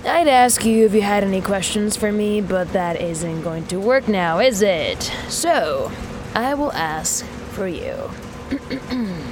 I'd 0.05 0.29
ask 0.29 0.65
you 0.65 0.87
if 0.87 0.95
you 0.95 1.03
had 1.03 1.25
any 1.25 1.41
questions 1.41 1.97
for 1.97 2.13
me, 2.13 2.41
but 2.41 2.73
that 2.73 3.01
isn't 3.01 3.43
going 3.43 3.67
to 3.67 3.81
work 3.81 4.07
now, 4.07 4.39
is 4.39 4.63
it? 4.63 5.03
So, 5.29 5.91
I 6.35 6.55
will 6.55 6.73
ask 6.73 7.27
for 7.27 7.67
you. 7.67 8.09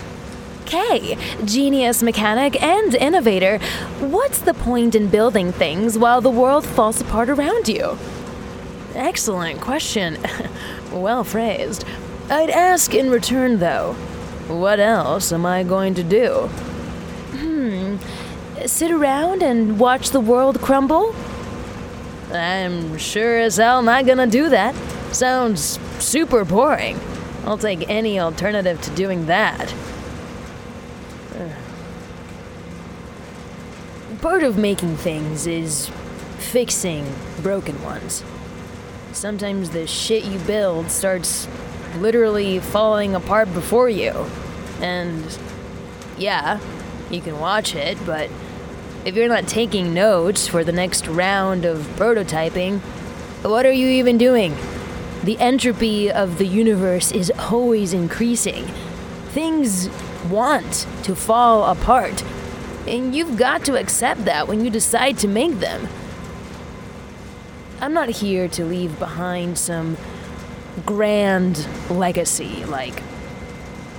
Okay, 0.66 1.16
genius 1.44 2.02
mechanic 2.02 2.60
and 2.60 2.92
innovator, 2.96 3.58
what's 4.00 4.40
the 4.40 4.52
point 4.52 4.96
in 4.96 5.06
building 5.06 5.52
things 5.52 5.96
while 5.96 6.20
the 6.20 6.28
world 6.28 6.66
falls 6.66 7.00
apart 7.00 7.30
around 7.30 7.68
you? 7.68 7.96
Excellent 8.96 9.60
question. 9.60 10.18
well 10.92 11.22
phrased. 11.22 11.84
I'd 12.28 12.50
ask 12.50 12.92
in 12.94 13.10
return, 13.10 13.60
though, 13.60 13.92
what 14.48 14.80
else 14.80 15.32
am 15.32 15.46
I 15.46 15.62
going 15.62 15.94
to 15.94 16.02
do? 16.02 16.48
Hmm. 17.38 17.98
Sit 18.66 18.90
around 18.90 19.44
and 19.44 19.78
watch 19.78 20.10
the 20.10 20.18
world 20.18 20.60
crumble? 20.60 21.14
I'm 22.32 22.98
sure 22.98 23.38
as 23.38 23.58
hell 23.58 23.82
not 23.82 24.04
gonna 24.04 24.26
do 24.26 24.48
that. 24.48 24.74
Sounds 25.14 25.78
super 26.00 26.44
boring. 26.44 26.98
I'll 27.44 27.56
take 27.56 27.88
any 27.88 28.18
alternative 28.18 28.80
to 28.80 28.90
doing 28.96 29.26
that. 29.26 29.72
Part 34.26 34.42
of 34.42 34.58
making 34.58 34.96
things 34.96 35.46
is 35.46 35.88
fixing 36.38 37.06
broken 37.44 37.80
ones. 37.84 38.24
Sometimes 39.12 39.70
the 39.70 39.86
shit 39.86 40.24
you 40.24 40.40
build 40.40 40.90
starts 40.90 41.46
literally 41.98 42.58
falling 42.58 43.14
apart 43.14 43.54
before 43.54 43.88
you. 43.88 44.10
And 44.80 45.38
yeah, 46.18 46.58
you 47.08 47.20
can 47.20 47.38
watch 47.38 47.76
it, 47.76 47.96
but 48.04 48.28
if 49.04 49.14
you're 49.14 49.28
not 49.28 49.46
taking 49.46 49.94
notes 49.94 50.48
for 50.48 50.64
the 50.64 50.72
next 50.72 51.06
round 51.06 51.64
of 51.64 51.86
prototyping, 51.94 52.80
what 53.42 53.64
are 53.64 53.70
you 53.70 53.86
even 53.86 54.18
doing? 54.18 54.56
The 55.22 55.38
entropy 55.38 56.10
of 56.10 56.38
the 56.38 56.48
universe 56.48 57.12
is 57.12 57.30
always 57.38 57.92
increasing. 57.92 58.64
Things 59.28 59.88
want 60.28 60.84
to 61.04 61.14
fall 61.14 61.70
apart, 61.70 62.24
and 62.86 63.14
you've 63.14 63.36
got 63.36 63.64
to 63.66 63.76
accept 63.78 64.24
that 64.24 64.48
when 64.48 64.64
you 64.64 64.70
decide 64.70 65.18
to 65.18 65.28
make 65.28 65.60
them. 65.60 65.88
I'm 67.80 67.92
not 67.92 68.08
here 68.08 68.48
to 68.48 68.64
leave 68.64 68.98
behind 68.98 69.58
some 69.58 69.96
grand 70.84 71.66
legacy 71.90 72.64
like 72.64 73.02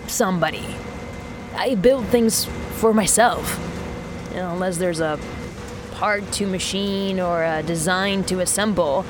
somebody. 0.08 0.66
I 1.56 1.76
build 1.76 2.06
things 2.08 2.46
for 2.76 2.94
myself. 2.94 3.60
You 4.32 4.38
know, 4.38 4.54
unless 4.54 4.78
there's 4.78 5.00
a 5.00 5.20
part 5.98 6.32
to 6.32 6.46
machine 6.46 7.20
or 7.20 7.44
a 7.44 7.64
design 7.64 8.24
to 8.26 8.40
assemble. 8.40 9.04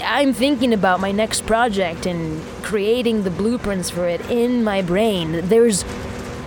I'm 0.00 0.32
thinking 0.32 0.72
about 0.72 1.00
my 1.00 1.10
next 1.10 1.46
project 1.46 2.06
and 2.06 2.40
creating 2.62 3.24
the 3.24 3.30
blueprints 3.30 3.90
for 3.90 4.06
it 4.08 4.20
in 4.30 4.62
my 4.62 4.82
brain. 4.82 5.40
There's 5.48 5.84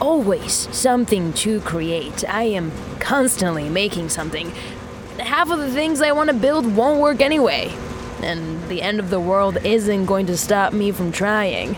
always 0.02 0.54
something 0.76 1.34
to 1.34 1.60
create. 1.62 2.24
I 2.30 2.44
am 2.44 2.72
constantly 3.00 3.70
making 3.70 4.10
something. 4.10 4.52
Half 5.20 5.52
of 5.52 5.60
the 5.60 5.72
things 5.72 6.02
I 6.02 6.12
want 6.12 6.30
to 6.30 6.36
build 6.36 6.76
won't 6.76 7.00
work 7.00 7.22
anyway. 7.22 7.74
And 8.22 8.64
the 8.68 8.82
end 8.82 9.00
of 9.00 9.10
the 9.10 9.20
world 9.20 9.58
isn't 9.64 10.06
going 10.06 10.26
to 10.28 10.38
stop 10.38 10.74
me 10.74 10.92
from 10.92 11.12
trying. 11.12 11.76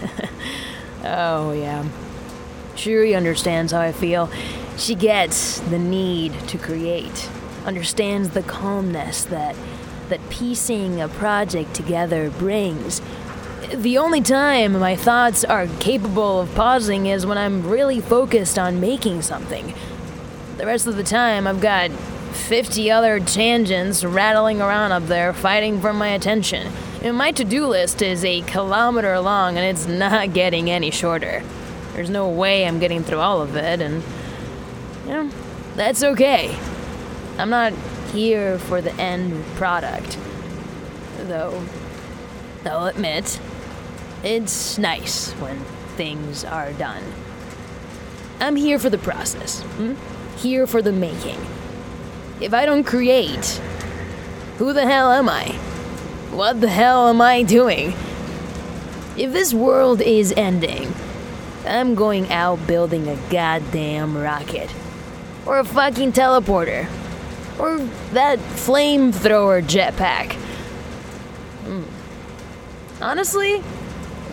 oh, 1.04 1.52
yeah. 1.52 1.86
Suri 2.74 3.16
understands 3.16 3.72
how 3.72 3.80
I 3.80 3.92
feel. 3.92 4.30
She 4.76 4.94
gets 4.94 5.60
the 5.60 5.78
need 5.78 6.32
to 6.48 6.58
create, 6.58 7.30
understands 7.64 8.30
the 8.30 8.42
calmness 8.42 9.24
that 9.24 9.54
that 10.08 10.20
piecing 10.30 11.00
a 11.00 11.08
project 11.08 11.74
together 11.74 12.30
brings. 12.30 13.00
The 13.72 13.96
only 13.98 14.20
time 14.20 14.78
my 14.78 14.94
thoughts 14.94 15.42
are 15.42 15.66
capable 15.78 16.40
of 16.40 16.54
pausing 16.54 17.06
is 17.06 17.24
when 17.24 17.38
I'm 17.38 17.66
really 17.66 18.00
focused 18.00 18.58
on 18.58 18.80
making 18.80 19.22
something. 19.22 19.72
The 20.58 20.66
rest 20.66 20.86
of 20.86 20.96
the 20.96 21.02
time, 21.02 21.46
I've 21.46 21.60
got 21.60 21.90
50 21.90 22.90
other 22.90 23.20
tangents 23.20 24.04
rattling 24.04 24.60
around 24.60 24.92
up 24.92 25.04
there 25.04 25.32
fighting 25.32 25.80
for 25.80 25.92
my 25.92 26.08
attention. 26.08 26.70
And 27.02 27.16
my 27.16 27.32
to 27.32 27.44
do 27.44 27.66
list 27.66 28.02
is 28.02 28.24
a 28.24 28.42
kilometer 28.42 29.18
long 29.20 29.56
and 29.56 29.64
it's 29.64 29.86
not 29.88 30.34
getting 30.34 30.68
any 30.70 30.90
shorter. 30.90 31.42
There's 31.94 32.10
no 32.10 32.28
way 32.28 32.66
I'm 32.66 32.80
getting 32.80 33.02
through 33.02 33.20
all 33.20 33.40
of 33.40 33.54
it, 33.54 33.80
and, 33.80 34.02
you 35.04 35.10
know, 35.10 35.30
that's 35.76 36.02
okay. 36.02 36.58
I'm 37.38 37.50
not 37.50 37.72
here 38.12 38.58
for 38.58 38.80
the 38.80 38.92
end 38.94 39.44
product. 39.54 40.18
Though, 41.18 41.62
I'll 42.66 42.86
admit, 42.86 43.38
it's 44.24 44.78
nice 44.78 45.32
when 45.32 45.58
things 45.96 46.44
are 46.44 46.72
done. 46.72 47.02
I'm 48.40 48.56
here 48.56 48.78
for 48.78 48.90
the 48.90 48.98
process, 48.98 49.60
hmm? 49.62 49.94
here 50.38 50.66
for 50.66 50.82
the 50.82 50.92
making. 50.92 51.38
If 52.40 52.52
I 52.52 52.66
don't 52.66 52.84
create, 52.84 53.46
who 54.58 54.72
the 54.72 54.86
hell 54.86 55.12
am 55.12 55.28
I? 55.28 55.48
What 56.32 56.60
the 56.60 56.68
hell 56.68 57.08
am 57.08 57.20
I 57.20 57.42
doing? 57.42 57.94
If 59.16 59.32
this 59.32 59.54
world 59.54 60.00
is 60.00 60.32
ending, 60.36 60.92
I'm 61.66 61.94
going 61.94 62.30
out 62.32 62.66
building 62.66 63.08
a 63.08 63.16
goddamn 63.30 64.16
rocket. 64.16 64.70
Or 65.46 65.58
a 65.58 65.64
fucking 65.64 66.12
teleporter. 66.12 66.88
Or 67.58 67.78
that 68.12 68.38
flamethrower 68.38 69.62
jetpack. 69.62 70.32
Hmm. 71.62 71.84
Honestly, 73.02 73.62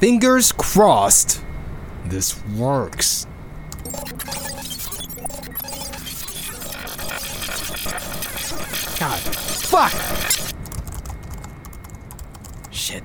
Fingers 0.00 0.50
crossed. 0.52 1.42
This 2.06 2.42
works. 2.54 3.26
God. 8.98 9.20
Fuck! 9.20 9.92
Shit. 12.70 13.04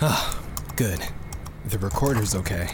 Ah, 0.00 0.42
good. 0.74 0.98
The 1.66 1.78
recorder's 1.78 2.34
okay. 2.34 2.70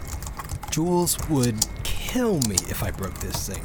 Jules 0.71 1.17
would 1.29 1.63
kill 1.83 2.39
me 2.41 2.55
if 2.69 2.81
I 2.81 2.89
broke 2.89 3.19
this 3.19 3.49
thing. 3.49 3.63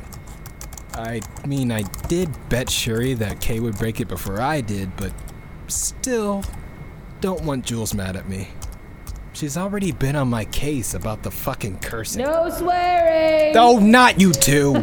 I 0.92 1.22
mean, 1.46 1.72
I 1.72 1.82
did 2.08 2.28
bet 2.50 2.66
Suri 2.66 3.16
that 3.16 3.40
Kei 3.40 3.58
would 3.58 3.78
break 3.78 4.00
it 4.00 4.08
before 4.08 4.42
I 4.42 4.60
did, 4.60 4.94
but 4.98 5.12
still, 5.66 6.44
don't 7.22 7.42
want 7.42 7.64
Jules 7.64 7.94
mad 7.94 8.16
at 8.16 8.28
me. 8.28 8.48
She's 9.36 9.58
already 9.58 9.92
been 9.92 10.16
on 10.16 10.28
my 10.28 10.46
case 10.46 10.94
about 10.94 11.22
the 11.22 11.30
fucking 11.30 11.80
cursing. 11.80 12.24
No 12.24 12.48
swearing! 12.48 13.54
Oh, 13.54 13.78
not 13.78 14.18
you 14.18 14.32
two! 14.32 14.72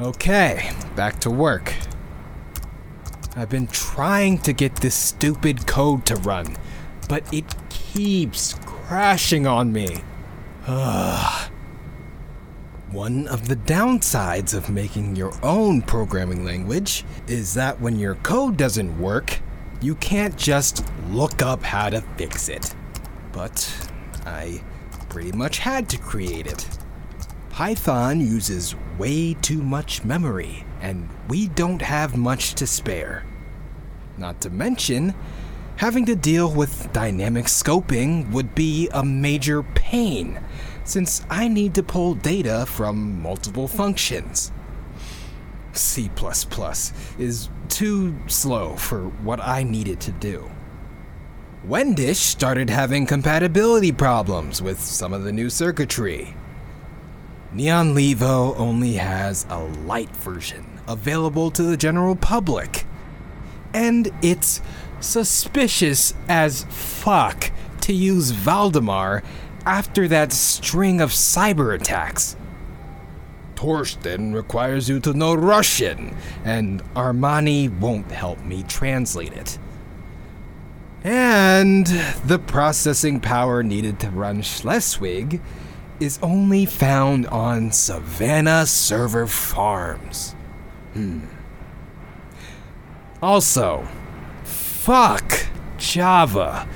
Okay, 0.00 0.72
back 0.96 1.20
to 1.20 1.30
work. 1.30 1.72
I've 3.36 3.48
been 3.48 3.68
trying 3.68 4.38
to 4.38 4.52
get 4.52 4.74
this 4.74 4.96
stupid 4.96 5.68
code 5.68 6.04
to 6.06 6.16
run, 6.16 6.56
but 7.08 7.32
it 7.32 7.44
keeps 7.70 8.54
crashing 8.66 9.46
on 9.46 9.72
me. 9.72 10.02
Ugh. 10.66 11.52
One 12.94 13.26
of 13.26 13.48
the 13.48 13.56
downsides 13.56 14.54
of 14.54 14.70
making 14.70 15.16
your 15.16 15.32
own 15.42 15.82
programming 15.82 16.44
language 16.44 17.04
is 17.26 17.52
that 17.54 17.80
when 17.80 17.98
your 17.98 18.14
code 18.14 18.56
doesn't 18.56 19.00
work, 19.00 19.40
you 19.82 19.96
can't 19.96 20.36
just 20.36 20.86
look 21.10 21.42
up 21.42 21.64
how 21.64 21.90
to 21.90 22.02
fix 22.16 22.48
it. 22.48 22.72
But 23.32 23.90
I 24.24 24.62
pretty 25.08 25.32
much 25.32 25.58
had 25.58 25.88
to 25.88 25.98
create 25.98 26.46
it. 26.46 26.68
Python 27.50 28.20
uses 28.20 28.76
way 28.96 29.34
too 29.34 29.60
much 29.60 30.04
memory, 30.04 30.64
and 30.80 31.08
we 31.28 31.48
don't 31.48 31.82
have 31.82 32.16
much 32.16 32.54
to 32.54 32.64
spare. 32.64 33.26
Not 34.16 34.40
to 34.42 34.50
mention, 34.50 35.16
having 35.78 36.06
to 36.06 36.14
deal 36.14 36.48
with 36.48 36.92
dynamic 36.92 37.46
scoping 37.46 38.30
would 38.30 38.54
be 38.54 38.88
a 38.92 39.04
major 39.04 39.64
pain, 39.64 40.38
since 40.84 41.24
I 41.28 41.48
need 41.48 41.74
to 41.74 41.82
pull 41.82 42.14
data 42.14 42.66
from 42.66 43.20
multiple 43.20 43.66
functions. 43.66 44.52
C 45.72 46.10
is 47.18 47.48
too 47.68 48.16
slow 48.28 48.76
for 48.76 49.08
what 49.08 49.40
I 49.40 49.64
needed 49.64 50.00
to 50.02 50.12
do. 50.12 50.50
Wendish 51.64 52.18
started 52.18 52.68
having 52.68 53.06
compatibility 53.06 53.90
problems 53.90 54.60
with 54.60 54.78
some 54.78 55.12
of 55.12 55.24
the 55.24 55.32
new 55.32 55.48
circuitry. 55.48 56.36
Neon 57.52 57.94
Levo 57.94 58.54
only 58.58 58.94
has 58.94 59.46
a 59.48 59.58
light 59.58 60.14
version 60.16 60.80
available 60.86 61.50
to 61.52 61.62
the 61.62 61.76
general 61.76 62.16
public. 62.16 62.84
And 63.72 64.12
it's 64.22 64.60
suspicious 65.00 66.14
as 66.28 66.64
fuck 66.64 67.50
to 67.80 67.92
use 67.92 68.30
Valdemar 68.30 69.22
after 69.66 70.08
that 70.08 70.32
string 70.32 71.00
of 71.00 71.10
cyber 71.10 71.74
attacks. 71.74 72.36
Torsten 73.54 74.34
requires 74.34 74.88
you 74.88 75.00
to 75.00 75.12
know 75.12 75.34
Russian, 75.34 76.16
and 76.44 76.82
Armani 76.94 77.70
won't 77.78 78.10
help 78.10 78.40
me 78.44 78.62
translate 78.64 79.32
it. 79.32 79.58
And 81.02 81.86
the 82.24 82.38
processing 82.38 83.20
power 83.20 83.62
needed 83.62 84.00
to 84.00 84.10
run 84.10 84.42
Schleswig 84.42 85.40
is 86.00 86.18
only 86.22 86.66
found 86.66 87.26
on 87.28 87.70
Savannah 87.72 88.66
server 88.66 89.26
farms. 89.26 90.34
Hmm. 90.94 91.26
Also, 93.22 93.86
fuck 94.44 95.46
Java. 95.78 96.68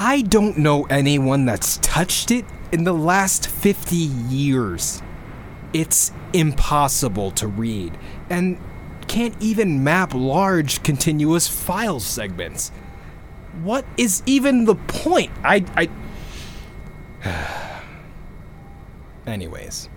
I 0.00 0.22
don't 0.22 0.56
know 0.56 0.84
anyone 0.84 1.44
that's 1.44 1.78
touched 1.78 2.30
it 2.30 2.44
in 2.70 2.84
the 2.84 2.92
last 2.92 3.48
50 3.48 3.96
years. 3.96 5.02
It's 5.72 6.12
impossible 6.32 7.32
to 7.32 7.48
read 7.48 7.98
and 8.30 8.60
can't 9.08 9.34
even 9.40 9.82
map 9.82 10.14
large 10.14 10.84
continuous 10.84 11.48
file 11.48 11.98
segments. 11.98 12.70
What 13.64 13.84
is 13.96 14.22
even 14.24 14.66
the 14.66 14.76
point? 14.76 15.32
I 15.42 15.88
I 17.24 17.24
Anyways, 19.26 19.88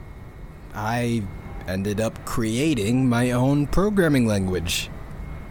I 0.74 1.22
ended 1.68 2.02
up 2.02 2.26
creating 2.26 3.08
my 3.08 3.30
own 3.30 3.68
programming 3.68 4.26
language. 4.26 4.90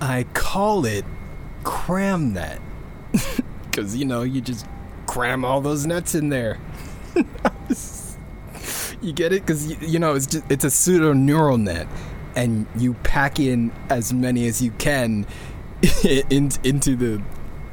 I 0.00 0.24
call 0.34 0.86
it 0.86 1.04
CramNet. 1.62 2.58
Because, 3.70 3.96
you 3.96 4.04
know, 4.04 4.22
you 4.22 4.40
just 4.40 4.66
cram 5.06 5.44
all 5.44 5.60
those 5.60 5.86
nuts 5.86 6.14
in 6.14 6.28
there. 6.28 6.58
you 9.00 9.12
get 9.12 9.32
it? 9.32 9.42
Because, 9.42 9.70
you, 9.70 9.76
you 9.80 9.98
know, 9.98 10.14
it's, 10.14 10.26
just, 10.26 10.44
it's 10.50 10.64
a 10.64 10.70
pseudo 10.70 11.12
neural 11.12 11.58
net. 11.58 11.86
And 12.36 12.66
you 12.76 12.94
pack 12.94 13.40
in 13.40 13.72
as 13.88 14.12
many 14.12 14.46
as 14.46 14.62
you 14.62 14.70
can 14.72 15.26
in, 16.04 16.50
into 16.62 16.94
the 16.94 17.22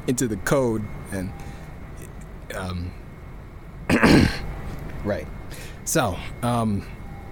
into 0.08 0.26
the 0.26 0.38
code 0.38 0.84
and 1.12 1.34
um 2.56 2.92
right 5.04 5.28
so, 5.88 6.18
um, 6.44 6.86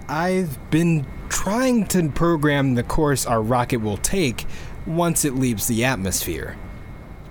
I've 0.07 0.71
been 0.71 1.05
trying 1.27 1.87
to 1.87 2.09
program 2.09 2.75
the 2.75 2.83
course 2.83 3.25
our 3.25 3.41
rocket 3.41 3.81
will 3.81 3.97
take 3.97 4.45
once 4.87 5.25
it 5.25 5.35
leaves 5.35 5.67
the 5.67 5.83
atmosphere. 5.83 6.55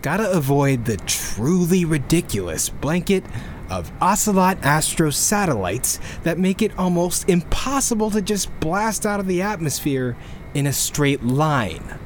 Gotta 0.04 0.30
avoid 0.32 0.84
the 0.84 0.98
truly 0.98 1.86
ridiculous 1.86 2.68
blanket 2.68 3.24
of 3.70 3.90
Ocelot 4.02 4.58
Astro 4.62 5.08
satellites 5.08 5.98
that 6.24 6.38
make 6.38 6.60
it 6.60 6.78
almost 6.78 7.26
impossible 7.26 8.10
to 8.10 8.20
just 8.20 8.50
blast 8.60 9.06
out 9.06 9.18
of 9.18 9.26
the 9.26 9.40
atmosphere 9.40 10.14
in 10.52 10.66
a 10.66 10.74
straight 10.74 11.24
line. 11.24 11.98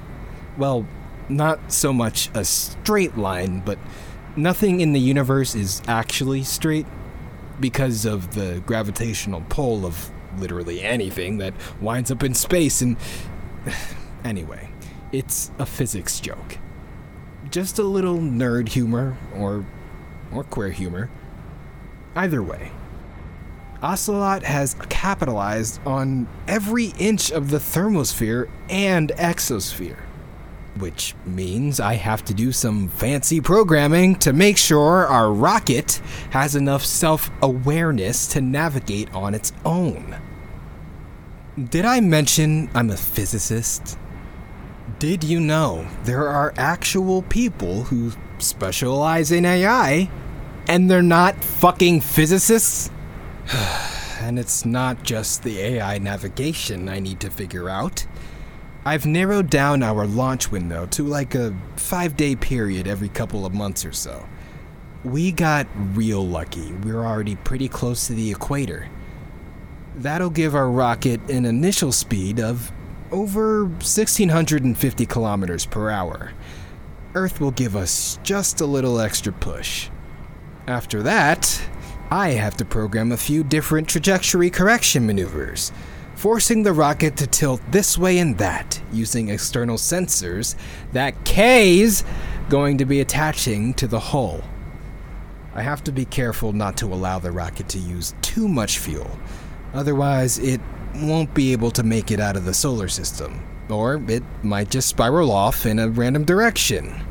Well, 0.56 0.86
not 1.28 1.72
so 1.72 1.92
much 1.92 2.30
a 2.34 2.44
straight 2.44 3.18
line, 3.18 3.64
but 3.66 3.80
nothing 4.36 4.78
in 4.78 4.92
the 4.92 5.00
universe 5.00 5.56
is 5.56 5.82
actually 5.88 6.44
straight 6.44 6.86
because 7.58 8.04
of 8.04 8.36
the 8.36 8.62
gravitational 8.64 9.42
pull 9.48 9.84
of 9.84 10.08
literally 10.38 10.82
anything 10.82 11.38
that 11.38 11.52
winds 11.80 12.12
up 12.12 12.22
in 12.22 12.32
space 12.32 12.80
and 12.80 12.96
anyway 14.24 14.70
it's 15.10 15.50
a 15.58 15.66
physics 15.66 16.20
joke 16.20 16.58
just 17.50 17.78
a 17.78 17.82
little 17.82 18.18
nerd 18.18 18.68
humor 18.68 19.16
or 19.34 19.64
or 20.32 20.44
queer 20.44 20.70
humor 20.70 21.10
either 22.16 22.42
way 22.42 22.70
ocelot 23.82 24.42
has 24.42 24.74
capitalized 24.88 25.80
on 25.86 26.26
every 26.46 26.86
inch 26.98 27.30
of 27.30 27.50
the 27.50 27.58
thermosphere 27.58 28.48
and 28.68 29.10
exosphere 29.16 29.98
which 30.80 31.14
means 31.24 31.80
I 31.80 31.94
have 31.94 32.24
to 32.26 32.34
do 32.34 32.52
some 32.52 32.88
fancy 32.88 33.40
programming 33.40 34.16
to 34.16 34.32
make 34.32 34.56
sure 34.56 35.06
our 35.06 35.32
rocket 35.32 36.00
has 36.30 36.54
enough 36.54 36.84
self 36.84 37.30
awareness 37.42 38.26
to 38.28 38.40
navigate 38.40 39.12
on 39.12 39.34
its 39.34 39.52
own. 39.64 40.16
Did 41.70 41.84
I 41.84 42.00
mention 42.00 42.70
I'm 42.74 42.90
a 42.90 42.96
physicist? 42.96 43.98
Did 44.98 45.22
you 45.22 45.38
know 45.38 45.86
there 46.02 46.26
are 46.26 46.52
actual 46.56 47.22
people 47.22 47.84
who 47.84 48.10
specialize 48.40 49.30
in 49.30 49.44
AI 49.44 50.10
and 50.66 50.90
they're 50.90 51.02
not 51.02 51.36
fucking 51.36 52.00
physicists? 52.00 52.90
and 54.20 54.40
it's 54.40 54.64
not 54.64 55.04
just 55.04 55.44
the 55.44 55.60
AI 55.60 55.98
navigation 55.98 56.88
I 56.88 56.98
need 56.98 57.20
to 57.20 57.30
figure 57.30 57.68
out. 57.68 58.08
I've 58.84 59.06
narrowed 59.06 59.50
down 59.50 59.84
our 59.84 60.04
launch 60.04 60.50
window 60.50 60.86
to 60.86 61.04
like 61.04 61.36
a 61.36 61.56
five 61.76 62.16
day 62.16 62.34
period 62.34 62.88
every 62.88 63.08
couple 63.08 63.46
of 63.46 63.54
months 63.54 63.84
or 63.84 63.92
so. 63.92 64.26
We 65.04 65.30
got 65.30 65.68
real 65.94 66.26
lucky. 66.26 66.72
We're 66.72 67.06
already 67.06 67.36
pretty 67.36 67.68
close 67.68 68.08
to 68.08 68.14
the 68.14 68.32
equator. 68.32 68.88
That'll 69.94 70.28
give 70.28 70.56
our 70.56 70.68
rocket 70.68 71.20
an 71.30 71.44
initial 71.44 71.92
speed 71.92 72.40
of 72.40 72.72
over 73.10 73.64
1650 73.64 75.06
kilometers 75.06 75.66
per 75.66 75.90
hour. 75.90 76.32
Earth 77.14 77.40
will 77.40 77.50
give 77.50 77.74
us 77.74 78.18
just 78.22 78.60
a 78.60 78.66
little 78.66 79.00
extra 79.00 79.32
push. 79.32 79.88
After 80.66 81.02
that, 81.02 81.62
I 82.10 82.30
have 82.30 82.56
to 82.58 82.64
program 82.64 83.12
a 83.12 83.16
few 83.16 83.44
different 83.44 83.88
trajectory 83.88 84.50
correction 84.50 85.06
maneuvers, 85.06 85.72
forcing 86.14 86.62
the 86.62 86.72
rocket 86.72 87.16
to 87.18 87.26
tilt 87.26 87.60
this 87.70 87.96
way 87.98 88.18
and 88.18 88.36
that 88.38 88.80
using 88.92 89.28
external 89.28 89.76
sensors 89.76 90.54
that 90.92 91.24
Kei's 91.24 92.04
going 92.48 92.78
to 92.78 92.84
be 92.84 93.00
attaching 93.00 93.74
to 93.74 93.86
the 93.86 94.00
hull. 94.00 94.42
I 95.54 95.62
have 95.62 95.82
to 95.84 95.92
be 95.92 96.04
careful 96.04 96.52
not 96.52 96.76
to 96.78 96.86
allow 96.86 97.18
the 97.18 97.30
rocket 97.30 97.68
to 97.70 97.78
use 97.78 98.14
too 98.22 98.48
much 98.48 98.78
fuel, 98.78 99.18
otherwise, 99.74 100.38
it 100.38 100.60
won't 101.00 101.34
be 101.34 101.52
able 101.52 101.70
to 101.72 101.82
make 101.82 102.10
it 102.10 102.20
out 102.20 102.36
of 102.36 102.44
the 102.44 102.54
solar 102.54 102.88
system, 102.88 103.42
or 103.68 104.02
it 104.08 104.22
might 104.42 104.70
just 104.70 104.88
spiral 104.88 105.30
off 105.30 105.66
in 105.66 105.78
a 105.78 105.88
random 105.88 106.24
direction. 106.24 107.04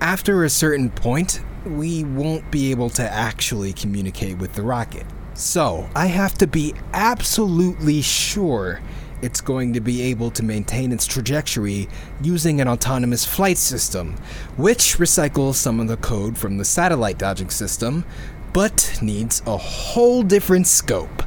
After 0.00 0.44
a 0.44 0.50
certain 0.50 0.90
point, 0.90 1.40
we 1.64 2.04
won't 2.04 2.50
be 2.50 2.70
able 2.70 2.90
to 2.90 3.02
actually 3.02 3.72
communicate 3.72 4.38
with 4.38 4.54
the 4.54 4.62
rocket. 4.62 5.06
So, 5.34 5.88
I 5.94 6.06
have 6.06 6.34
to 6.38 6.46
be 6.46 6.74
absolutely 6.92 8.02
sure 8.02 8.80
it's 9.22 9.40
going 9.40 9.72
to 9.72 9.80
be 9.80 10.02
able 10.02 10.30
to 10.32 10.42
maintain 10.42 10.92
its 10.92 11.06
trajectory 11.06 11.88
using 12.22 12.60
an 12.60 12.68
autonomous 12.68 13.24
flight 13.24 13.56
system, 13.56 14.16
which 14.56 14.98
recycles 14.98 15.54
some 15.54 15.80
of 15.80 15.88
the 15.88 15.96
code 15.96 16.36
from 16.36 16.58
the 16.58 16.64
satellite 16.64 17.18
dodging 17.18 17.48
system, 17.48 18.04
but 18.52 18.98
needs 19.00 19.42
a 19.46 19.56
whole 19.56 20.22
different 20.22 20.66
scope. 20.66 21.22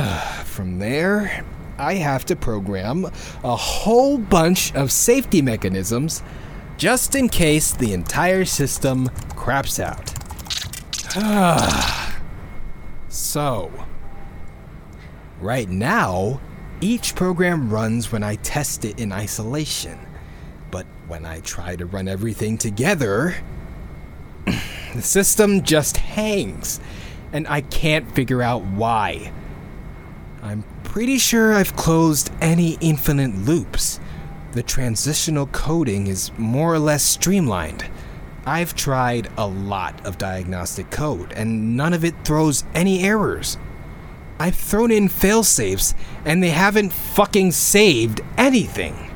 From 0.44 0.78
there, 0.78 1.44
I 1.78 1.94
have 1.94 2.24
to 2.26 2.36
program 2.36 3.06
a 3.42 3.56
whole 3.56 4.18
bunch 4.18 4.74
of 4.74 4.92
safety 4.92 5.42
mechanisms 5.42 6.22
just 6.76 7.14
in 7.14 7.28
case 7.28 7.72
the 7.72 7.92
entire 7.92 8.44
system 8.44 9.08
craps 9.36 9.78
out. 9.78 10.14
so, 13.08 13.70
right 15.40 15.68
now, 15.68 16.40
each 16.80 17.14
program 17.14 17.70
runs 17.70 18.10
when 18.10 18.22
I 18.22 18.36
test 18.36 18.84
it 18.84 18.98
in 18.98 19.12
isolation. 19.12 19.98
But 20.70 20.86
when 21.08 21.26
I 21.26 21.40
try 21.40 21.76
to 21.76 21.84
run 21.84 22.08
everything 22.08 22.56
together, 22.56 23.36
the 24.46 25.02
system 25.02 25.62
just 25.62 25.98
hangs, 25.98 26.80
and 27.32 27.46
I 27.48 27.60
can't 27.60 28.10
figure 28.14 28.40
out 28.40 28.62
why. 28.64 29.32
I'm 30.42 30.64
pretty 30.84 31.18
sure 31.18 31.54
I've 31.54 31.76
closed 31.76 32.30
any 32.40 32.78
infinite 32.80 33.34
loops. 33.36 34.00
The 34.52 34.62
transitional 34.62 35.46
coding 35.48 36.06
is 36.06 36.32
more 36.38 36.72
or 36.72 36.78
less 36.78 37.02
streamlined. 37.02 37.84
I've 38.46 38.74
tried 38.74 39.28
a 39.36 39.46
lot 39.46 40.04
of 40.06 40.18
diagnostic 40.18 40.90
code, 40.90 41.32
and 41.32 41.76
none 41.76 41.92
of 41.92 42.04
it 42.04 42.14
throws 42.24 42.64
any 42.74 43.02
errors. 43.04 43.58
I've 44.38 44.56
thrown 44.56 44.90
in 44.90 45.08
failsafes, 45.08 45.94
and 46.24 46.42
they 46.42 46.50
haven't 46.50 46.92
fucking 46.92 47.52
saved 47.52 48.22
anything. 48.38 49.10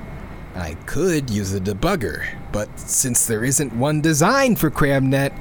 I 0.54 0.74
could 0.86 1.30
use 1.30 1.54
a 1.54 1.60
debugger, 1.60 2.26
but 2.52 2.78
since 2.78 3.26
there 3.26 3.42
isn't 3.44 3.74
one 3.74 4.02
designed 4.02 4.60
for 4.60 4.70
CramNet, 4.70 5.36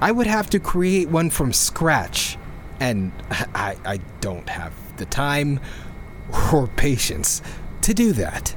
I 0.00 0.12
would 0.12 0.26
have 0.26 0.48
to 0.50 0.58
create 0.58 1.10
one 1.10 1.28
from 1.28 1.52
scratch, 1.52 2.38
and 2.80 3.12
I, 3.54 3.76
I 3.84 4.00
don't 4.20 4.48
have 4.48 4.72
the 4.96 5.06
time 5.06 5.60
or 6.52 6.66
patience 6.66 7.42
to 7.82 7.94
do 7.94 8.12
that. 8.12 8.54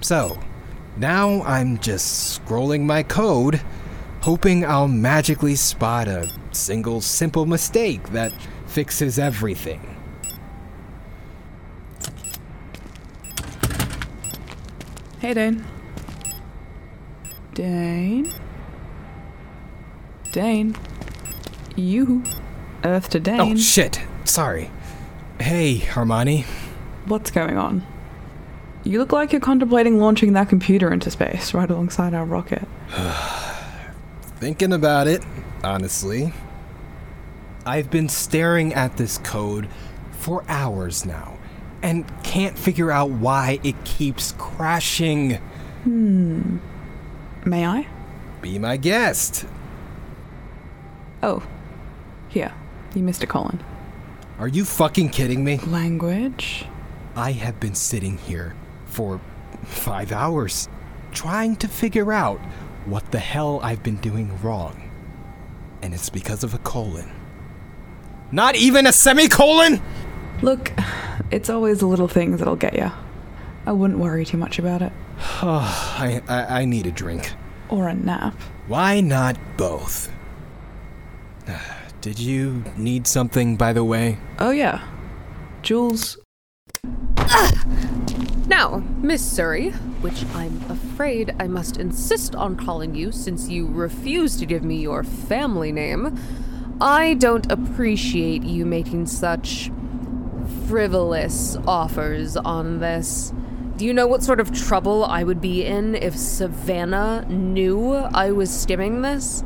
So, 0.00 0.38
now 0.96 1.42
I'm 1.42 1.78
just 1.78 2.40
scrolling 2.40 2.82
my 2.82 3.02
code, 3.02 3.60
hoping 4.20 4.64
I'll 4.64 4.88
magically 4.88 5.56
spot 5.56 6.08
a 6.08 6.30
single 6.52 7.00
simple 7.00 7.46
mistake 7.46 8.10
that 8.10 8.32
fixes 8.66 9.18
everything. 9.18 9.96
Hey, 15.20 15.34
Dane. 15.34 15.64
Dane? 17.54 18.32
Dane? 20.30 20.76
You? 21.74 22.22
Earth 22.84 23.08
to 23.10 23.18
oh, 23.18 23.22
Dane. 23.22 23.40
Oh, 23.40 23.56
shit. 23.56 24.00
Sorry. 24.24 24.70
Hey, 25.40 25.78
Armani. 25.78 26.44
What's 27.06 27.30
going 27.30 27.56
on? 27.56 27.86
You 28.84 28.98
look 28.98 29.12
like 29.12 29.32
you're 29.32 29.40
contemplating 29.40 29.98
launching 30.00 30.32
that 30.32 30.48
computer 30.48 30.92
into 30.92 31.10
space 31.10 31.54
right 31.54 31.68
alongside 31.70 32.12
our 32.12 32.24
rocket. 32.24 32.66
Thinking 34.22 34.72
about 34.72 35.06
it, 35.06 35.22
honestly. 35.62 36.32
I've 37.64 37.90
been 37.90 38.08
staring 38.08 38.74
at 38.74 38.96
this 38.96 39.18
code 39.18 39.68
for 40.12 40.44
hours 40.48 41.06
now 41.06 41.38
and 41.82 42.04
can't 42.24 42.58
figure 42.58 42.90
out 42.90 43.10
why 43.10 43.60
it 43.62 43.84
keeps 43.84 44.32
crashing. 44.38 45.34
Hmm. 45.84 46.58
May 47.44 47.64
I? 47.64 47.86
Be 48.42 48.58
my 48.58 48.76
guest. 48.76 49.46
Oh. 51.22 51.46
Here. 52.28 52.52
You 52.94 53.02
missed 53.02 53.22
a 53.22 53.26
colon. 53.26 53.62
Are 54.38 54.46
you 54.46 54.64
fucking 54.64 55.08
kidding 55.08 55.42
me? 55.42 55.58
Language? 55.58 56.64
I 57.16 57.32
have 57.32 57.58
been 57.58 57.74
sitting 57.74 58.18
here 58.18 58.54
for 58.86 59.20
five 59.64 60.12
hours 60.12 60.68
trying 61.10 61.56
to 61.56 61.66
figure 61.66 62.12
out 62.12 62.38
what 62.86 63.10
the 63.10 63.18
hell 63.18 63.58
I've 63.64 63.82
been 63.82 63.96
doing 63.96 64.40
wrong. 64.40 64.90
And 65.82 65.92
it's 65.92 66.08
because 66.08 66.44
of 66.44 66.54
a 66.54 66.58
colon. 66.58 67.10
Not 68.30 68.54
even 68.54 68.86
a 68.86 68.92
semicolon? 68.92 69.82
Look, 70.40 70.72
it's 71.32 71.50
always 71.50 71.80
the 71.80 71.86
little 71.86 72.06
things 72.06 72.38
that'll 72.38 72.54
get 72.54 72.76
you. 72.76 72.92
I 73.66 73.72
wouldn't 73.72 73.98
worry 73.98 74.24
too 74.24 74.36
much 74.36 74.60
about 74.60 74.82
it. 74.82 74.92
I, 75.42 76.22
I, 76.28 76.60
I 76.60 76.64
need 76.64 76.86
a 76.86 76.92
drink. 76.92 77.32
Or 77.70 77.88
a 77.88 77.94
nap. 77.94 78.34
Why 78.68 79.00
not 79.00 79.36
both? 79.56 80.12
Did 82.00 82.20
you 82.20 82.64
need 82.76 83.08
something, 83.08 83.56
by 83.56 83.72
the 83.72 83.82
way? 83.82 84.18
Oh, 84.38 84.52
yeah. 84.52 84.86
Jules. 85.62 86.16
Ah! 87.16 87.64
Now, 88.46 88.84
Miss 88.98 89.22
Suri, 89.22 89.74
which 90.00 90.24
I'm 90.34 90.62
afraid 90.70 91.34
I 91.40 91.48
must 91.48 91.76
insist 91.76 92.36
on 92.36 92.56
calling 92.56 92.94
you 92.94 93.10
since 93.10 93.48
you 93.48 93.66
refuse 93.66 94.36
to 94.36 94.46
give 94.46 94.62
me 94.62 94.76
your 94.76 95.02
family 95.02 95.72
name, 95.72 96.18
I 96.80 97.14
don't 97.14 97.50
appreciate 97.50 98.44
you 98.44 98.64
making 98.64 99.06
such 99.06 99.72
frivolous 100.68 101.56
offers 101.66 102.36
on 102.36 102.78
this. 102.78 103.32
Do 103.76 103.84
you 103.84 103.92
know 103.92 104.06
what 104.06 104.22
sort 104.22 104.38
of 104.38 104.52
trouble 104.52 105.04
I 105.04 105.24
would 105.24 105.40
be 105.40 105.64
in 105.64 105.96
if 105.96 106.16
Savannah 106.16 107.26
knew 107.28 107.94
I 107.94 108.30
was 108.30 108.50
stimming 108.50 109.02
this? 109.02 109.42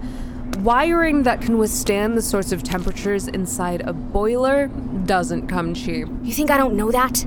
Wiring 0.58 1.24
that 1.24 1.40
can 1.40 1.58
withstand 1.58 2.16
the 2.16 2.22
sorts 2.22 2.52
of 2.52 2.62
temperatures 2.62 3.26
inside 3.26 3.80
a 3.82 3.92
boiler 3.92 4.68
doesn't 5.06 5.48
come 5.48 5.74
cheap. 5.74 6.08
You 6.22 6.32
think 6.32 6.50
I 6.50 6.56
don't 6.56 6.76
know 6.76 6.90
that? 6.92 7.24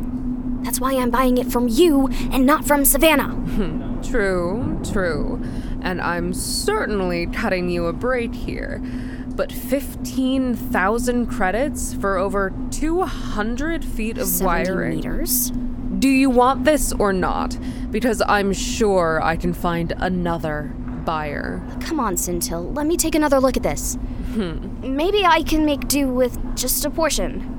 That's 0.63 0.79
why 0.79 0.93
I'm 0.93 1.09
buying 1.11 1.37
it 1.37 1.51
from 1.51 1.67
you 1.67 2.07
and 2.31 2.45
not 2.45 2.65
from 2.65 2.85
Savannah. 2.85 3.99
true, 4.03 4.79
true. 4.91 5.41
And 5.81 6.01
I'm 6.01 6.33
certainly 6.33 7.27
cutting 7.27 7.69
you 7.69 7.87
a 7.87 7.93
break 7.93 8.33
here. 8.33 8.79
But 9.27 9.51
15,000 9.51 11.27
credits 11.27 11.93
for 11.93 12.17
over 12.17 12.53
200 12.71 13.83
feet 13.83 14.17
of 14.17 14.27
70 14.27 14.45
wiring. 14.71 14.95
meters? 14.95 15.51
Do 15.99 16.07
you 16.07 16.29
want 16.29 16.63
this 16.63 16.93
or 16.93 17.11
not? 17.11 17.57
Because 17.91 18.21
I'm 18.27 18.53
sure 18.53 19.21
I 19.21 19.35
can 19.35 19.53
find 19.53 19.93
another 19.97 20.73
buyer. 21.05 21.63
Come 21.81 21.99
on, 21.99 22.15
Sintil. 22.15 22.75
Let 22.75 22.87
me 22.87 22.97
take 22.97 23.15
another 23.15 23.39
look 23.39 23.55
at 23.55 23.63
this. 23.63 23.95
Hmm. 24.33 24.95
Maybe 24.95 25.23
I 25.25 25.43
can 25.43 25.65
make 25.65 25.87
do 25.87 26.07
with 26.07 26.37
just 26.55 26.83
a 26.85 26.89
portion. 26.89 27.51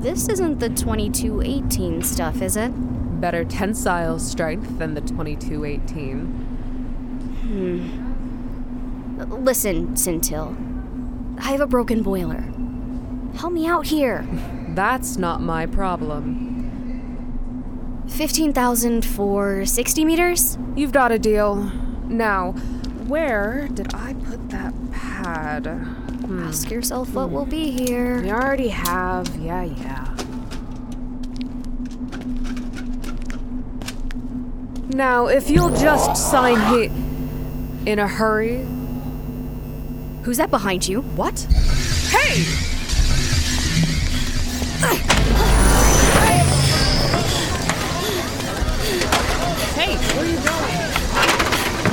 This 0.00 0.28
isn't 0.28 0.60
the 0.60 0.70
2218 0.70 2.02
stuff, 2.02 2.40
is 2.40 2.56
it? 2.56 2.72
Better 3.20 3.44
tensile 3.44 4.18
strength 4.18 4.78
than 4.78 4.94
the 4.94 5.02
2218. 5.02 6.26
Hmm. 7.42 8.10
Listen, 9.44 9.88
Sintil. 9.94 10.56
I 11.38 11.50
have 11.52 11.60
a 11.60 11.66
broken 11.66 12.02
boiler. 12.02 12.44
Help 13.36 13.52
me 13.52 13.66
out 13.66 13.86
here. 13.86 14.26
That's 14.70 15.18
not 15.18 15.42
my 15.42 15.66
problem. 15.66 16.49
15,000 18.10 19.04
for 19.04 19.64
60 19.64 20.04
meters? 20.04 20.58
You've 20.76 20.92
got 20.92 21.12
a 21.12 21.18
deal. 21.18 21.70
Now, 22.04 22.52
where 23.06 23.68
did 23.68 23.94
I 23.94 24.14
put 24.14 24.50
that 24.50 24.74
pad? 24.92 25.66
Hmm. 25.66 26.44
Ask 26.44 26.70
yourself 26.70 27.12
what 27.14 27.30
will 27.30 27.46
be 27.46 27.70
here. 27.70 28.22
You 28.22 28.32
already 28.32 28.68
have. 28.68 29.34
Yeah, 29.36 29.64
yeah. 29.64 30.16
Now, 34.88 35.28
if 35.28 35.48
you'll 35.48 35.74
just 35.76 36.30
sign 36.30 36.60
here 36.74 36.90
in 37.86 37.98
a 37.98 38.06
hurry. 38.08 38.66
Who's 40.22 40.36
that 40.36 40.50
behind 40.50 40.86
you? 40.86 41.00
What? 41.00 41.40
Hey, 42.10 42.44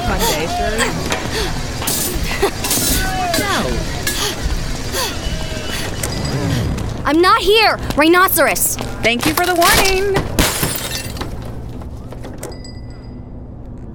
Fun 0.08 0.20
day, 0.20 0.48
Suri. 0.48 1.18
I'm 7.08 7.22
not 7.22 7.42
here! 7.42 7.78
Rhinoceros! 7.96 8.76
Thank 9.02 9.26
you 9.26 9.34
for 9.34 9.46
the 9.46 9.56
warning! 9.56 10.14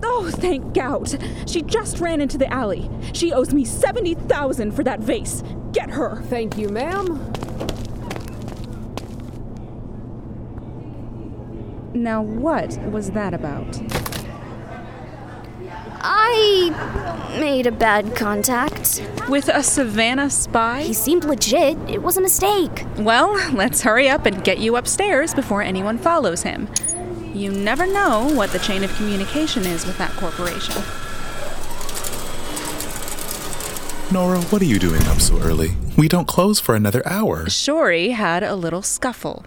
Oh, 0.02 0.30
thank 0.30 0.72
Gout. 0.72 1.14
She 1.46 1.60
just 1.60 1.98
ran 2.00 2.20
into 2.22 2.38
the 2.38 2.50
alley. 2.52 2.90
She 3.12 3.32
owes 3.32 3.52
me 3.52 3.64
70,000 3.66 4.72
for 4.72 4.82
that 4.84 5.00
vase. 5.00 5.42
Get 5.72 5.90
her. 5.90 6.22
Thank 6.22 6.56
you, 6.56 6.70
ma'am. 6.70 7.18
Now, 11.94 12.22
what 12.22 12.78
was 12.90 13.10
that 13.10 13.34
about? 13.34 14.01
I 16.04 17.38
made 17.38 17.66
a 17.66 17.72
bad 17.72 18.16
contact. 18.16 19.02
With 19.28 19.48
a 19.48 19.62
Savannah 19.62 20.30
spy? 20.30 20.82
He 20.82 20.92
seemed 20.92 21.24
legit. 21.24 21.78
It 21.88 22.02
was 22.02 22.16
a 22.16 22.20
mistake. 22.20 22.84
Well, 22.98 23.32
let's 23.52 23.82
hurry 23.82 24.08
up 24.08 24.26
and 24.26 24.42
get 24.44 24.58
you 24.58 24.76
upstairs 24.76 25.32
before 25.32 25.62
anyone 25.62 25.98
follows 25.98 26.42
him. 26.42 26.68
You 27.32 27.50
never 27.50 27.86
know 27.86 28.30
what 28.34 28.50
the 28.50 28.58
chain 28.58 28.84
of 28.84 28.94
communication 28.96 29.64
is 29.64 29.86
with 29.86 29.96
that 29.98 30.10
corporation. 30.12 30.74
Nora, 34.12 34.42
what 34.50 34.60
are 34.60 34.66
you 34.66 34.78
doing 34.78 35.02
up 35.04 35.20
so 35.20 35.38
early? 35.40 35.70
We 35.96 36.06
don't 36.08 36.28
close 36.28 36.60
for 36.60 36.74
another 36.74 37.02
hour. 37.06 37.46
Suri 37.46 38.12
had 38.12 38.42
a 38.42 38.54
little 38.54 38.82
scuffle. 38.82 39.46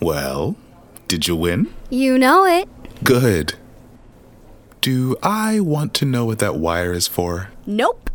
Well, 0.00 0.56
did 1.08 1.28
you 1.28 1.36
win? 1.36 1.74
You 1.90 2.16
know 2.16 2.46
it. 2.46 2.68
Good. 3.04 3.54
Do 4.82 5.14
I 5.22 5.60
want 5.60 5.94
to 5.94 6.04
know 6.04 6.24
what 6.24 6.40
that 6.40 6.56
wire 6.56 6.92
is 6.92 7.06
for? 7.06 7.50
Nope. 7.66 8.10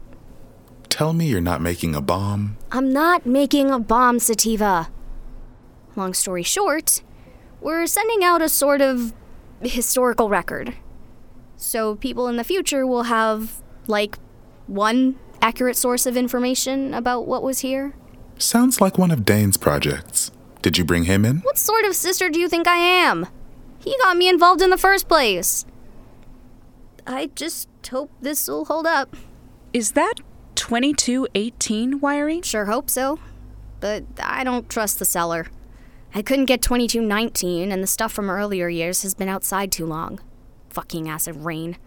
Tell 0.89 1.13
me 1.13 1.27
you're 1.27 1.39
not 1.39 1.61
making 1.61 1.95
a 1.95 2.01
bomb. 2.01 2.57
I'm 2.73 2.91
not 2.91 3.25
making 3.25 3.71
a 3.71 3.79
bomb, 3.79 4.19
Sativa. 4.19 4.89
Long 5.95 6.13
story 6.13 6.43
short, 6.43 7.03
we're 7.61 7.87
sending 7.87 8.21
out 8.21 8.41
a 8.41 8.49
sort 8.49 8.81
of 8.81 9.13
historical 9.61 10.27
record. 10.27 10.73
So 11.55 11.95
people 11.95 12.27
in 12.27 12.35
the 12.35 12.43
future 12.43 12.85
will 12.85 13.03
have, 13.03 13.61
like, 13.87 14.17
one 14.67 15.15
accurate 15.41 15.77
source 15.77 16.05
of 16.05 16.17
information 16.17 16.93
about 16.93 17.27
what 17.27 17.43
was 17.43 17.59
here. 17.59 17.93
Sounds 18.37 18.81
like 18.81 18.97
one 18.97 19.11
of 19.11 19.23
Dane's 19.23 19.55
projects. 19.55 20.31
Did 20.61 20.77
you 20.77 20.83
bring 20.83 21.05
him 21.05 21.23
in? 21.23 21.37
What 21.37 21.57
sort 21.57 21.85
of 21.85 21.95
sister 21.95 22.29
do 22.29 22.41
you 22.41 22.49
think 22.49 22.67
I 22.67 22.75
am? 22.75 23.27
He 23.79 23.95
got 24.01 24.17
me 24.17 24.27
involved 24.27 24.61
in 24.61 24.69
the 24.69 24.77
first 24.77 25.07
place. 25.07 25.65
I 27.07 27.29
just 27.35 27.69
hope 27.89 28.11
this 28.19 28.49
will 28.49 28.65
hold 28.65 28.85
up. 28.85 29.15
Is 29.71 29.93
that 29.93 30.15
2218 30.55 32.01
wiring? 32.01 32.41
Sure 32.41 32.65
hope 32.65 32.89
so. 32.89 33.17
But 33.79 34.03
I 34.21 34.43
don't 34.43 34.69
trust 34.69 34.99
the 34.99 35.05
seller. 35.05 35.47
I 36.13 36.21
couldn't 36.21 36.45
get 36.45 36.61
2219, 36.61 37.71
and 37.71 37.81
the 37.81 37.87
stuff 37.87 38.11
from 38.11 38.29
earlier 38.29 38.67
years 38.67 39.03
has 39.03 39.13
been 39.13 39.29
outside 39.29 39.71
too 39.71 39.85
long. 39.85 40.19
Fucking 40.69 41.07
acid 41.07 41.37
rain. 41.37 41.77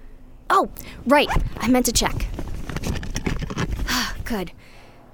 Oh, 0.48 0.70
right. 1.06 1.28
I 1.58 1.68
meant 1.68 1.86
to 1.86 1.92
check. 1.92 2.26
Good. 4.24 4.52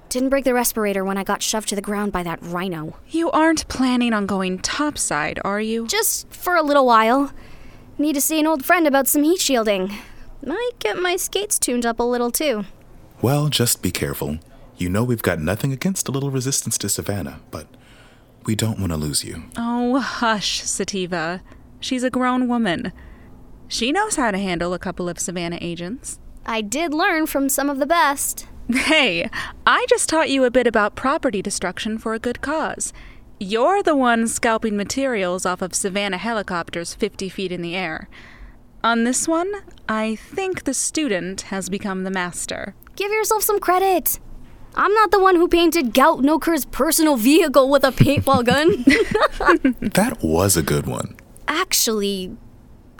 Didn't 0.07 0.29
break 0.29 0.45
the 0.45 0.53
respirator 0.53 1.03
when 1.03 1.17
I 1.17 1.25
got 1.25 1.41
shoved 1.41 1.67
to 1.69 1.75
the 1.75 1.81
ground 1.81 2.13
by 2.13 2.23
that 2.23 2.39
rhino. 2.41 2.95
You 3.09 3.29
aren't 3.31 3.67
planning 3.67 4.13
on 4.13 4.25
going 4.25 4.59
topside, 4.59 5.39
are 5.43 5.59
you? 5.59 5.85
Just 5.85 6.31
for 6.31 6.55
a 6.55 6.63
little 6.63 6.85
while. 6.85 7.33
Need 7.99 8.13
to 8.13 8.21
see 8.21 8.39
an 8.39 8.47
old 8.47 8.63
friend 8.63 8.85
about 8.85 9.07
some 9.07 9.23
heat 9.23 9.41
shielding. 9.41 9.91
Might 10.45 10.71
get 10.79 11.01
my 11.01 11.15
skates 11.15 11.57
tuned 11.57 11.85
up 11.85 11.99
a 11.99 12.03
little 12.03 12.29
too. 12.29 12.65
Well, 13.21 13.49
just 13.49 13.81
be 13.81 13.89
careful. 13.91 14.37
You 14.77 14.89
know 14.89 15.03
we've 15.03 15.23
got 15.23 15.39
nothing 15.39 15.71
against 15.73 16.07
a 16.07 16.11
little 16.11 16.29
resistance 16.29 16.77
to 16.79 16.89
Savannah, 16.89 17.39
but 17.49 17.67
we 18.45 18.55
don't 18.55 18.79
want 18.79 18.91
to 18.91 18.97
lose 18.97 19.23
you. 19.23 19.43
Oh, 19.57 19.99
hush, 19.99 20.61
Sativa. 20.61 21.41
She's 21.79 22.03
a 22.03 22.11
grown 22.11 22.47
woman. 22.47 22.93
She 23.67 23.91
knows 23.91 24.15
how 24.15 24.29
to 24.29 24.37
handle 24.37 24.73
a 24.73 24.79
couple 24.79 25.09
of 25.09 25.19
Savannah 25.19 25.57
agents. 25.59 26.19
I 26.45 26.61
did 26.61 26.93
learn 26.93 27.25
from 27.25 27.49
some 27.49 27.69
of 27.69 27.79
the 27.79 27.87
best. 27.87 28.47
Hey, 28.71 29.29
I 29.65 29.85
just 29.89 30.07
taught 30.07 30.29
you 30.29 30.43
a 30.43 30.51
bit 30.51 30.67
about 30.67 30.95
property 30.95 31.41
destruction 31.41 31.97
for 31.97 32.13
a 32.13 32.19
good 32.19 32.41
cause. 32.41 32.93
You're 33.39 33.83
the 33.83 33.95
one 33.95 34.27
scalping 34.27 34.75
materials 34.75 35.45
off 35.45 35.61
of 35.61 35.75
Savannah 35.75 36.17
helicopters 36.17 36.95
50 36.95 37.29
feet 37.29 37.51
in 37.51 37.61
the 37.61 37.75
air. 37.75 38.09
On 38.83 39.03
this 39.03 39.27
one, 39.27 39.51
I 39.87 40.15
think 40.15 40.63
the 40.63 40.73
student 40.73 41.41
has 41.41 41.69
become 41.69 42.03
the 42.03 42.09
master. 42.09 42.73
Give 42.95 43.11
yourself 43.11 43.43
some 43.43 43.59
credit. 43.59 44.19
I'm 44.73 44.91
not 44.95 45.11
the 45.11 45.19
one 45.19 45.35
who 45.35 45.47
painted 45.47 45.93
Gout 45.93 46.21
Noker's 46.21 46.65
personal 46.65 47.15
vehicle 47.15 47.69
with 47.69 47.83
a 47.83 47.91
paintball 47.91 48.43
gun. 48.43 48.71
that 49.81 50.17
was 50.23 50.57
a 50.57 50.63
good 50.63 50.87
one. 50.87 51.15
Actually, 51.47 52.35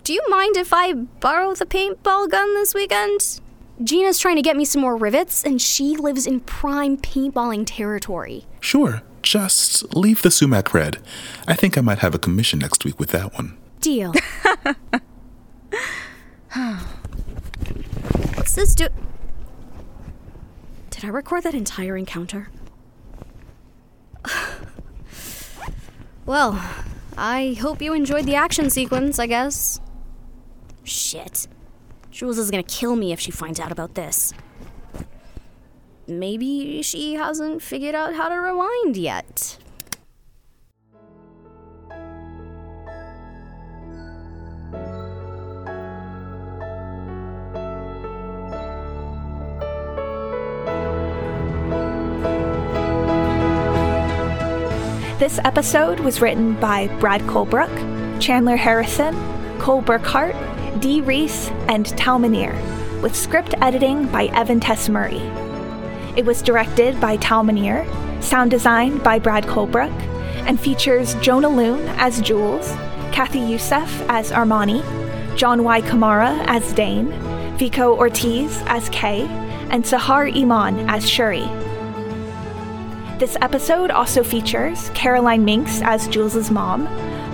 do 0.04 0.14
you 0.14 0.22
mind 0.30 0.56
if 0.56 0.72
I 0.72 0.94
borrow 0.94 1.56
the 1.56 1.66
paintball 1.66 2.30
gun 2.30 2.54
this 2.54 2.76
weekend? 2.76 3.42
Gina's 3.84 4.20
trying 4.20 4.36
to 4.36 4.44
get 4.44 4.56
me 4.56 4.66
some 4.66 4.82
more 4.82 4.98
rivets, 4.98 5.44
and 5.44 5.60
she 5.60 5.96
lives 5.96 6.28
in 6.28 6.42
prime 6.42 6.98
paintballing 6.98 7.64
territory. 7.66 8.46
Sure, 8.60 9.02
just 9.28 9.96
leave 9.96 10.22
the 10.22 10.32
sumac 10.32 10.74
red. 10.74 11.00
I 11.48 11.54
think 11.54 11.78
I 11.78 11.82
might 11.82 12.00
have 12.00 12.16
a 12.16 12.20
commission 12.20 12.60
next 12.60 12.86
week 12.86 12.98
with 12.98 13.10
that 13.10 13.34
one. 13.34 13.58
Deal. 13.82 14.14
What's 18.36 18.56
this 18.56 18.74
do? 18.74 18.88
Did 20.90 21.06
I 21.06 21.10
record 21.10 21.44
that 21.44 21.54
entire 21.54 21.98
encounter? 21.98 22.50
well, 26.26 26.64
I 27.18 27.58
hope 27.60 27.82
you 27.82 27.94
enjoyed 27.94 28.26
the 28.26 28.36
action 28.36 28.70
sequence, 28.70 29.20
I 29.20 29.28
guess. 29.28 29.82
Shit. 30.86 31.48
Jules 32.12 32.38
is 32.38 32.50
gonna 32.50 32.64
kill 32.64 32.96
me 32.96 33.12
if 33.12 33.20
she 33.20 33.32
finds 33.32 33.60
out 33.60 33.74
about 33.74 33.96
this. 33.96 34.34
Maybe 36.08 36.82
she 36.84 37.16
hasn't 37.16 37.62
figured 37.62 37.94
out 37.94 38.14
how 38.14 38.30
to 38.30 38.36
rewind 38.36 38.96
yet. 38.96 39.58
This 55.20 55.40
episode 55.44 56.00
was 56.00 56.22
written 56.22 56.54
by 56.54 56.88
Brad 57.00 57.22
Colbroock, 57.22 58.22
Chandler 58.22 58.56
Harrison, 58.56 59.14
Cole 59.60 59.82
Burkhardt, 59.82 60.36
Di 60.80 61.02
Reese, 61.02 61.50
and 61.68 61.86
Tal 61.98 62.20
with 63.02 63.14
script 63.14 63.54
editing 63.62 64.06
by 64.08 64.28
Evan 64.28 64.62
Tess 64.62 64.88
Murray. 64.88 65.47
It 66.18 66.26
was 66.26 66.42
directed 66.42 67.00
by 67.00 67.18
Tal 67.18 67.44
Minear, 67.44 67.86
sound 68.24 68.50
design 68.50 68.98
by 68.98 69.20
Brad 69.20 69.44
Colbroock, 69.46 69.94
and 70.48 70.60
features 70.60 71.14
Jona 71.22 71.48
Lune 71.48 71.88
as 72.00 72.20
Jules, 72.22 72.72
Kathy 73.12 73.40
Youssef 73.40 74.02
as 74.10 74.32
Armani, 74.32 74.82
John 75.38 75.64
Y. 75.64 75.80
Kamara 75.82 76.44
as 76.48 76.74
Dane, 76.74 77.12
Vico 77.60 77.96
Ortiz 77.96 78.64
as 78.66 78.90
Kei, 78.90 79.28
and 79.70 79.84
Sahar 79.84 80.36
Iman 80.36 80.90
as 80.90 81.06
Suri. 81.06 81.46
This 83.20 83.38
episode 83.40 83.92
also 83.92 84.24
features 84.24 84.90
Caroline 84.96 85.46
Mincks 85.46 85.84
as 85.84 86.08
Jules' 86.08 86.50
mom, 86.50 86.86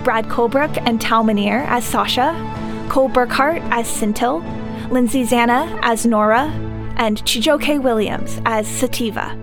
Brad 0.04 0.26
Colbroock 0.28 0.78
and 0.86 1.00
Tal 1.00 1.24
Minear 1.24 1.64
as 1.68 1.86
SACHA, 1.86 2.90
Cole 2.90 3.08
Burkhardt 3.08 3.62
as 3.72 3.88
Sintil, 3.88 4.44
Lindsay 4.92 5.24
Zana 5.24 5.80
as 5.84 6.06
Nora, 6.06 6.52
and 6.98 7.24
Chijioke 7.24 7.82
Williams 7.82 8.42
as 8.46 8.68
Sativa. 8.68 9.38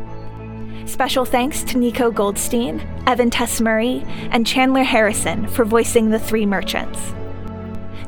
Special 0.87 1.25
thanks 1.25 1.63
to 1.65 1.79
Nico 1.79 2.11
Goldstein, 2.11 2.81
Evan 3.07 3.31
Tess 3.31 3.61
Murray, 3.61 4.05
and 4.31 4.47
Chandler 4.47 4.83
Harrison 4.83 5.47
for 5.47 5.65
voicing 5.65 6.11
the 6.11 6.19
three 6.19 6.47
merchants. 6.47 7.15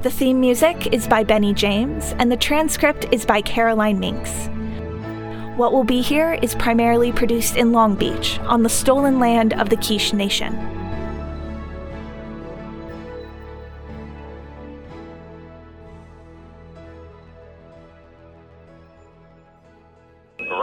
The 0.03 0.11
theme 0.11 0.41
music 0.41 0.93
is 0.93 1.07
by 1.07 1.23
Benny 1.23 1.55
James, 1.55 2.13
and 2.19 2.33
the 2.33 2.37
transcript 2.37 3.07
is 3.13 3.25
by 3.25 3.41
Caroline 3.41 4.01
Mincks. 4.01 4.49
What 5.57 5.73
Will 5.73 5.85
Be 5.85 6.01
Here 6.01 6.33
is 6.43 6.57
primarily 6.57 7.13
produced 7.13 7.57
in 7.57 7.73
Long 7.73 7.95
Beach, 7.95 8.41
on 8.41 8.65
the 8.65 8.69
stolen 8.69 9.21
land 9.21 9.53
of 9.55 9.69
the 9.69 9.77
Kizh 9.77 10.13
Nation. 10.13 10.82